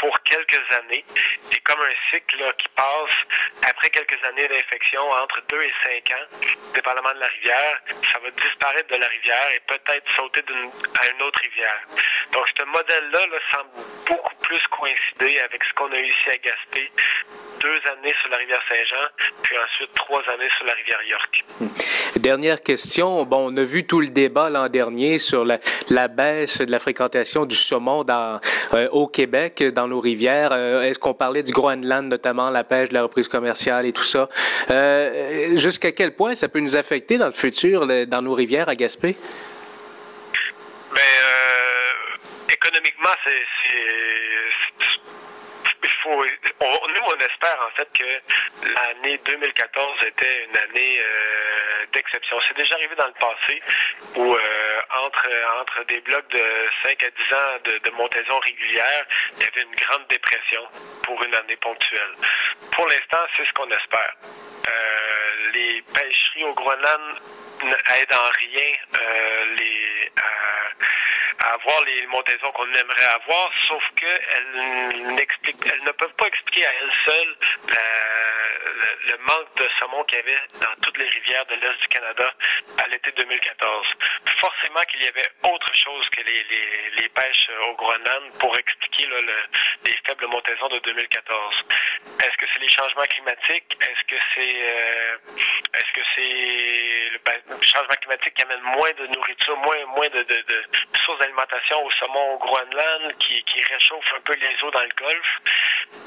pour 0.00 0.23
quelques 0.23 0.62
années. 0.79 1.05
C'est 1.50 1.61
comme 1.61 1.81
un 1.81 2.11
cycle 2.11 2.55
qui 2.59 2.69
passe 2.76 3.69
après 3.69 3.91
quelques 3.91 4.23
années 4.25 4.49
d'infection, 4.49 5.03
entre 5.11 5.43
2 5.49 5.62
et 5.62 5.73
5 5.85 6.11
ans, 6.17 6.38
dépendamment 6.75 7.12
de 7.14 7.21
la 7.21 7.26
rivière, 7.26 7.81
ça 8.12 8.19
va 8.19 8.31
disparaître 8.31 8.88
de 8.88 8.97
la 8.97 9.07
rivière 9.07 9.49
et 9.55 9.61
peut-être 9.61 10.11
sauter 10.14 10.43
à 11.00 11.11
une 11.11 11.23
autre 11.23 11.41
rivière. 11.41 11.81
Donc, 12.33 12.47
ce 12.59 12.64
modèle-là 12.64 13.26
là, 13.26 13.38
semble 13.53 13.71
beaucoup 14.07 14.35
plus 14.37 14.61
coïncider 14.69 15.41
avec 15.41 15.62
ce 15.64 15.73
qu'on 15.75 15.91
a 15.93 15.97
eu 15.97 16.07
ici 16.07 16.31
à 16.31 16.37
Gaspé. 16.38 16.91
Deux 17.61 17.80
années 17.90 18.14
sur 18.20 18.30
la 18.30 18.37
rivière 18.37 18.61
Saint-Jean, 18.68 19.25
puis 19.42 19.56
ensuite 19.58 19.90
trois 19.94 20.23
années 20.32 20.49
sur 20.56 20.66
la 20.66 20.73
rivière 20.73 21.02
York. 21.02 21.44
Dernière 22.16 22.62
question. 22.62 23.24
Bon, 23.24 23.50
on 23.52 23.57
a 23.57 23.62
vu 23.62 23.87
tout 23.87 24.00
le 24.00 24.09
débat 24.09 24.50
l'an 24.50 24.68
dernier 24.68 25.18
sur 25.18 25.44
la, 25.44 25.59
la, 25.90 26.09
baisse 26.09 26.59
de 26.61 26.70
la 26.70 26.79
fréquentation 26.79 27.44
du 27.46 27.57
saumon 27.57 28.05
dans, 28.05 28.40
euh, 28.74 28.88
au 28.90 29.07
Québec, 29.07 29.62
dans 29.72 29.88
nos 29.88 30.00
rivières. 30.00 30.50
Euh, 30.52 30.83
est-ce 30.83 30.98
qu'on 30.98 31.14
parlait 31.14 31.42
du 31.42 31.52
Groenland, 31.52 32.09
notamment 32.09 32.50
la 32.50 32.64
pêche, 32.64 32.92
la 32.92 33.02
reprise 33.02 33.29
commerciale 33.29 33.87
et 33.87 33.92
tout 33.92 34.02
ça? 34.05 34.29
Euh, 34.70 35.57
Jusqu'à 35.57 35.92
quel 35.92 36.14
point 36.14 36.35
ça 36.35 36.48
peut 36.48 36.61
nous 36.61 36.76
affecter 36.76 37.18
dans 37.18 37.26
le 37.26 37.33
futur, 37.33 37.87
dans 38.07 38.22
nos 38.22 38.35
rivières 38.35 38.68
à 38.68 38.74
Gaspé? 38.74 39.16
Ben, 40.94 41.00
euh, 41.00 42.52
économiquement, 42.52 43.11
c'est 43.24 43.44
faut, 46.05 46.23
nous, 46.23 47.03
on 47.03 47.19
espère 47.19 47.59
en 47.67 47.71
fait 47.77 47.88
que 47.99 48.69
l'année 48.69 49.19
2014 49.25 50.05
était 50.07 50.45
une 50.45 50.57
année 50.57 51.01
euh, 51.01 51.87
d'exception. 51.93 52.37
C'est 52.47 52.57
déjà 52.57 52.75
arrivé 52.75 52.95
dans 52.97 53.07
le 53.07 53.12
passé 53.14 53.62
où 54.17 54.35
euh, 54.35 54.81
entre 55.03 55.29
entre 55.61 55.85
des 55.87 56.01
blocs 56.01 56.29
de 56.29 56.45
5 56.85 57.03
à 57.03 57.11
10 57.11 57.35
ans 57.35 57.79
de, 57.85 57.90
montaison 57.90 58.38
régulière, 58.40 59.07
il 59.37 59.45
y 59.45 59.47
avait 59.47 59.62
une 59.62 59.75
grande 59.75 60.07
dépression 60.09 60.62
pour 61.05 61.23
une 61.23 61.35
année 61.35 61.57
ponctuelle. 61.57 62.14
Pour 62.73 62.87
l'instant, 62.88 63.25
c'est 63.37 63.47
ce 63.47 63.53
qu'on 63.55 63.71
espère. 63.71 64.14
Euh, 64.69 65.51
les 65.55 65.83
pêcheries 65.95 66.45
au 66.45 66.55
Groenland 66.55 67.19
n'aident 67.64 68.14
en 68.14 68.31
rien 68.31 68.73
les 69.57 70.04
avoir 71.52 71.85
les 71.85 72.07
montaisons 72.07 72.50
qu'on 72.52 72.66
aimerait 72.66 73.12
avoir, 73.14 73.50
sauf 73.68 73.83
qu'elles 73.96 74.44
elles 74.57 75.85
ne 75.85 75.92
peuvent 75.92 76.14
pas 76.14 76.26
expliquer 76.26 76.66
à 76.66 76.70
elles 76.72 76.92
seules 77.07 77.37
le, 78.74 79.16
manque 79.18 79.54
de 79.56 79.68
saumon 79.78 80.02
qu'il 80.04 80.18
y 80.18 80.22
avait 80.22 80.40
dans 80.60 80.74
toutes 80.82 80.98
les 80.98 81.08
rivières 81.08 81.46
de 81.46 81.54
l'Est 81.54 81.80
du 81.80 81.88
Canada 81.88 82.34
à 82.82 82.88
l'été 82.88 83.10
2014. 83.12 83.87
Forcément 84.40 84.80
qu'il 84.90 85.02
y 85.02 85.08
avait 85.08 85.28
autre 85.42 85.74
chose 85.74 86.08
que 86.10 86.22
les, 86.22 86.44
les, 87.00 87.08
pêches 87.08 87.48
au 87.68 87.74
Groenland 87.74 88.32
pour 88.40 88.56
expliquer 88.56 89.06
les 89.84 89.96
faibles 90.06 90.26
montaisons 90.26 90.68
de 90.68 90.78
2014. 90.80 91.54
Est-ce 92.22 92.37
que 92.37 92.46
c'est 92.52 92.60
les 92.60 92.68
changements 92.68 93.02
climatiques? 93.02 93.76
Est-ce 93.80 94.04
que 94.06 94.16
c'est 94.34 94.56
euh, 94.70 95.16
est-ce 95.74 95.92
que 95.92 96.06
c'est 96.14 97.10
le, 97.12 97.18
ben, 97.24 97.40
le, 97.50 97.62
changement 97.62 97.94
climatique 98.00 98.34
qui 98.34 98.42
amène 98.42 98.62
moins 98.62 98.92
de 98.98 99.06
nourriture, 99.14 99.56
moins 99.58 99.84
moins 99.96 100.08
de, 100.08 100.22
de, 100.22 100.42
de 100.48 100.64
sources 101.04 101.18
d'alimentation 101.20 101.84
au 101.84 101.90
saumon 101.92 102.34
au 102.34 102.38
Groenland, 102.38 103.12
qui, 103.18 103.42
qui 103.44 103.62
réchauffe 103.62 104.12
un 104.16 104.20
peu 104.20 104.34
les 104.34 104.64
eaux 104.64 104.70
dans 104.70 104.82
le 104.82 104.94
Golfe? 104.96 105.38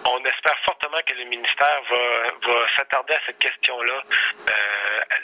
On 0.06 0.23
espère 0.25 0.58
fortement 0.65 0.99
que 1.06 1.13
le 1.13 1.25
ministère 1.25 1.82
va, 1.89 2.51
va 2.51 2.57
s'attarder 2.78 3.13
à 3.13 3.20
cette 3.26 3.39
question-là 3.39 4.02
euh, 4.50 4.54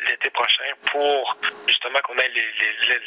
l'été 0.10 0.30
prochain 0.30 0.63
pour 0.91 1.38
justement 1.67 2.00
qu'on 2.04 2.17
ait 2.17 2.30
les, 2.30 2.41
les, 2.41 2.88
les, 2.89 3.00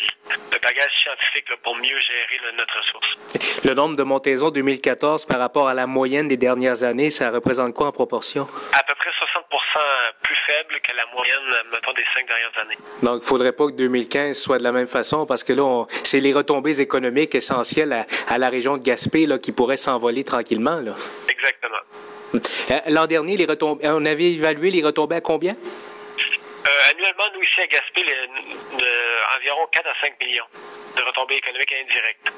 le 0.53 0.59
bagage 0.61 0.91
scientifique 1.03 1.49
là, 1.51 1.57
pour 1.63 1.77
mieux 1.77 1.99
gérer 2.01 2.41
là, 2.45 2.53
notre 2.57 2.77
ressource. 2.79 3.65
Le 3.65 3.75
nombre 3.75 3.97
de 3.97 4.03
montaisons 4.03 4.51
2014 4.51 5.27
par 5.27 5.39
rapport 5.39 5.69
à 5.69 5.75
la 5.75 5.87
moyenne 5.87 6.29
des 6.29 6.37
dernières 6.37 6.83
années, 6.85 7.11
ça 7.11 7.31
représente 7.31 7.75
quoi 7.75 7.89
en 7.89 7.93
proportion? 7.93 8.49
À 8.73 8.83
peu 8.83 8.95
près 8.95 9.11
60% 9.11 10.13
plus 10.23 10.37
faible 10.47 10.81
que 10.83 10.97
la 10.97 11.07
moyenne, 11.15 11.71
mettons, 11.73 11.93
des 11.93 12.05
cinq 12.15 12.27
dernières 12.27 12.59
années. 12.61 12.77
Donc, 13.03 13.21
il 13.21 13.25
ne 13.25 13.29
faudrait 13.29 13.53
pas 13.53 13.67
que 13.67 13.73
2015 13.73 14.37
soit 14.39 14.59
de 14.59 14.65
la 14.65 14.73
même 14.73 14.87
façon 14.87 15.27
parce 15.27 15.45
que 15.45 15.53
là, 15.53 15.87
c'est 16.05 16.21
les 16.21 16.33
retombées 16.33 16.81
économiques 16.81 17.35
essentielles 17.35 17.93
à, 17.93 18.07
à, 18.29 18.39
la 18.39 18.49
région 18.49 18.77
de 18.77 18.83
Gaspé 18.83 19.27
là, 19.27 19.39
qui 19.39 19.53
pourraient 19.53 19.77
s'envoler 19.77 20.25
tranquillement. 20.25 20.81
Là. 20.81 20.93
Exactement. 21.29 21.76
Euh, 22.35 22.81
l'an 22.89 23.07
dernier, 23.07 23.37
les 23.37 23.47
on 23.63 24.05
avait 24.05 24.33
évalué 24.33 24.71
les 24.71 24.83
retombées 24.83 25.17
à 25.17 25.21
combien? 25.21 25.53
Euh, 25.53 26.91
annuellement, 26.91 27.25
nous, 27.35 27.43
ici 27.43 27.61
à 27.61 27.67
Gaspé, 27.67 28.03
environ 29.37 29.67
4 29.71 29.87
à 29.87 29.95
5 30.01 30.21
millions 30.21 30.45
de 30.97 31.03
retombées 31.03 31.37
économiques 31.37 31.73
indirectes. 31.73 32.33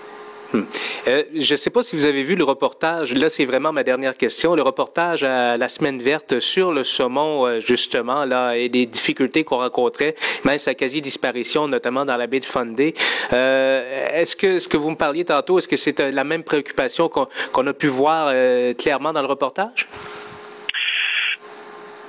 Hmm. 0.53 0.63
Euh, 1.09 1.25
je 1.35 1.53
ne 1.53 1.57
sais 1.59 1.69
pas 1.69 1.83
si 1.83 1.95
vous 1.95 2.07
avez 2.07 2.23
vu 2.23 2.35
le 2.35 2.43
reportage, 2.43 3.13
là 3.15 3.29
c'est 3.29 3.45
vraiment 3.45 3.71
ma 3.71 3.85
dernière 3.85 4.17
question, 4.17 4.55
le 4.55 4.63
reportage 4.63 5.23
à 5.23 5.59
la 5.59 5.69
semaine 5.69 6.01
verte 6.01 6.41
sur 6.41 6.73
le 6.73 6.85
saumon 6.85 7.47
euh, 7.47 7.61
justement 7.61 8.25
là 8.25 8.57
et 8.57 8.71
des 8.71 8.87
difficultés 8.87 9.45
qu'on 9.45 9.59
rencontrait, 9.59 10.15
même 10.45 10.59
sa 10.59 10.73
quasi-disparition 10.73 11.69
notamment 11.69 12.07
dans 12.07 12.17
la 12.17 12.27
baie 12.27 12.41
de 12.41 12.47
Fundy. 12.47 12.95
Euh, 13.35 14.09
est-ce 14.15 14.37
que 14.37 14.59
ce 14.59 14.69
que 14.69 14.79
vous 14.79 14.89
me 14.89 14.97
parliez 14.97 15.27
tantôt, 15.27 15.59
est-ce 15.59 15.69
que 15.69 15.77
c'est 15.77 16.01
euh, 16.01 16.11
la 16.11 16.25
même 16.25 16.43
préoccupation 16.43 17.11
qu'on 17.11 17.27
qu 17.27 17.69
a 17.69 17.73
pu 17.75 17.89
voir 17.89 18.33
clairement 18.79 19.13
dans 19.13 19.21
le 19.21 19.29
reportage? 19.29 19.87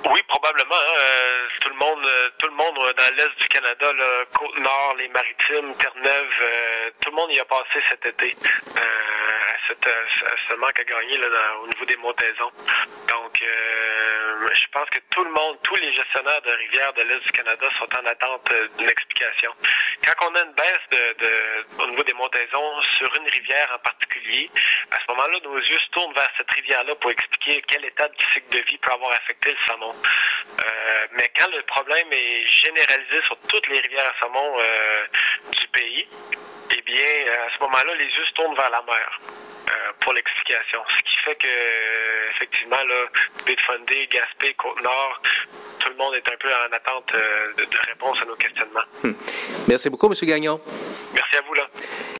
Oui, 0.04 0.22
probablement. 0.28 0.74
Hein. 0.74 1.48
tout 1.60 1.68
le 1.68 1.76
monde, 1.76 2.06
tout 2.38 2.48
le 2.48 2.56
monde 2.56 2.74
dans 2.74 3.16
l'est 3.16 3.38
du 3.38 3.48
Canada, 3.48 3.92
là, 3.92 4.24
Côte-Nord, 4.32 4.94
les 4.98 5.08
Maritimes, 5.08 5.74
Terre-Neuve, 5.78 6.34
euh, 6.42 6.90
tout 7.00 7.10
le 7.10 7.16
monde 7.16 7.30
y 7.32 7.40
a 7.40 7.44
passé 7.44 7.82
cet 7.90 8.06
été. 8.06 8.34
Euh, 8.76 8.80
à 8.80 9.68
cette, 9.68 9.88
ce 10.48 10.54
manque 10.54 10.78
à 10.78 10.84
gagner 10.84 11.18
là, 11.18 11.28
au 11.62 11.66
niveau 11.66 11.84
des 11.84 11.96
montaisons. 11.96 12.50
Donc, 13.08 13.42
je 14.52 14.66
pense 14.72 14.88
que 14.90 14.98
tout 15.10 15.24
le 15.24 15.30
monde, 15.30 15.58
tous 15.62 15.76
les 15.76 15.92
gestionnaires 15.92 16.40
de 16.42 16.50
rivières 16.50 16.92
de 16.94 17.02
l'Est 17.02 17.20
du 17.20 17.30
Canada 17.32 17.66
sont 17.78 17.88
en 17.96 18.06
attente 18.06 18.52
d'une 18.78 18.88
explication. 18.88 19.52
Quand 20.06 20.30
on 20.30 20.34
a 20.34 20.44
une 20.44 20.52
baisse 20.52 20.86
de, 20.90 21.82
au 21.82 21.86
niveau 21.88 22.02
des 22.04 22.12
montaisons 22.14 22.80
sur 22.98 23.14
une 23.16 23.28
rivière 23.28 23.70
en 23.74 23.78
particulier, 23.78 24.50
à 24.90 24.96
ce 24.98 25.12
moment-là, 25.12 25.38
nos 25.44 25.58
yeux 25.58 25.78
se 25.78 25.90
tournent 25.90 26.14
vers 26.14 26.28
cette 26.36 26.50
rivière-là 26.50 26.94
pour 26.96 27.10
expliquer 27.10 27.62
quelle 27.62 27.84
étape 27.84 28.16
du 28.16 28.24
cycle 28.32 28.48
de 28.50 28.58
vie 28.70 28.78
peut 28.78 28.92
avoir 28.92 29.12
affecté 29.12 29.50
le 29.50 29.58
saumon. 29.66 29.94
Euh, 29.94 31.06
mais 31.12 31.30
quand 31.36 31.50
le 31.50 31.62
problème 31.62 32.08
est 32.12 32.46
généralisé 32.46 33.22
sur 33.26 33.38
toutes 33.48 33.66
les 33.68 33.80
rivières 33.80 34.06
à 34.06 34.20
saumon 34.20 34.58
euh, 34.58 35.06
du 35.60 35.68
pays, 35.68 36.08
eh 36.76 36.82
bien, 36.82 37.32
à 37.32 37.54
ce 37.54 37.62
moment-là, 37.62 37.94
les 37.98 38.04
yeux 38.04 38.26
se 38.28 38.32
tournent 38.34 38.56
vers 38.56 38.70
la 38.70 38.82
mer 38.82 39.20
euh, 39.70 39.92
pour 40.00 40.12
l'explication. 40.12 40.80
Ce 40.96 41.02
qui 41.02 41.16
fait 41.24 41.34
que, 41.36 42.30
effectivement, 42.34 42.82
là, 42.82 43.06
de 43.46 44.12
Gaspé, 44.12 44.54
Côte-Nord, 44.54 45.22
tout 45.78 45.88
le 45.88 45.96
monde 45.96 46.14
est 46.14 46.28
un 46.28 46.36
peu 46.38 46.48
en 46.48 46.72
attente 46.72 47.12
de, 47.12 47.88
réponse 47.88 48.22
à 48.22 48.24
nos 48.26 48.36
questionnements. 48.36 48.80
Hmm. 49.02 49.12
Merci 49.68 49.90
beaucoup, 49.90 50.06
M. 50.06 50.14
Gagnon. 50.22 50.60
Merci 51.12 51.36
à 51.36 51.40
vous, 51.42 51.54
là. 51.54 51.66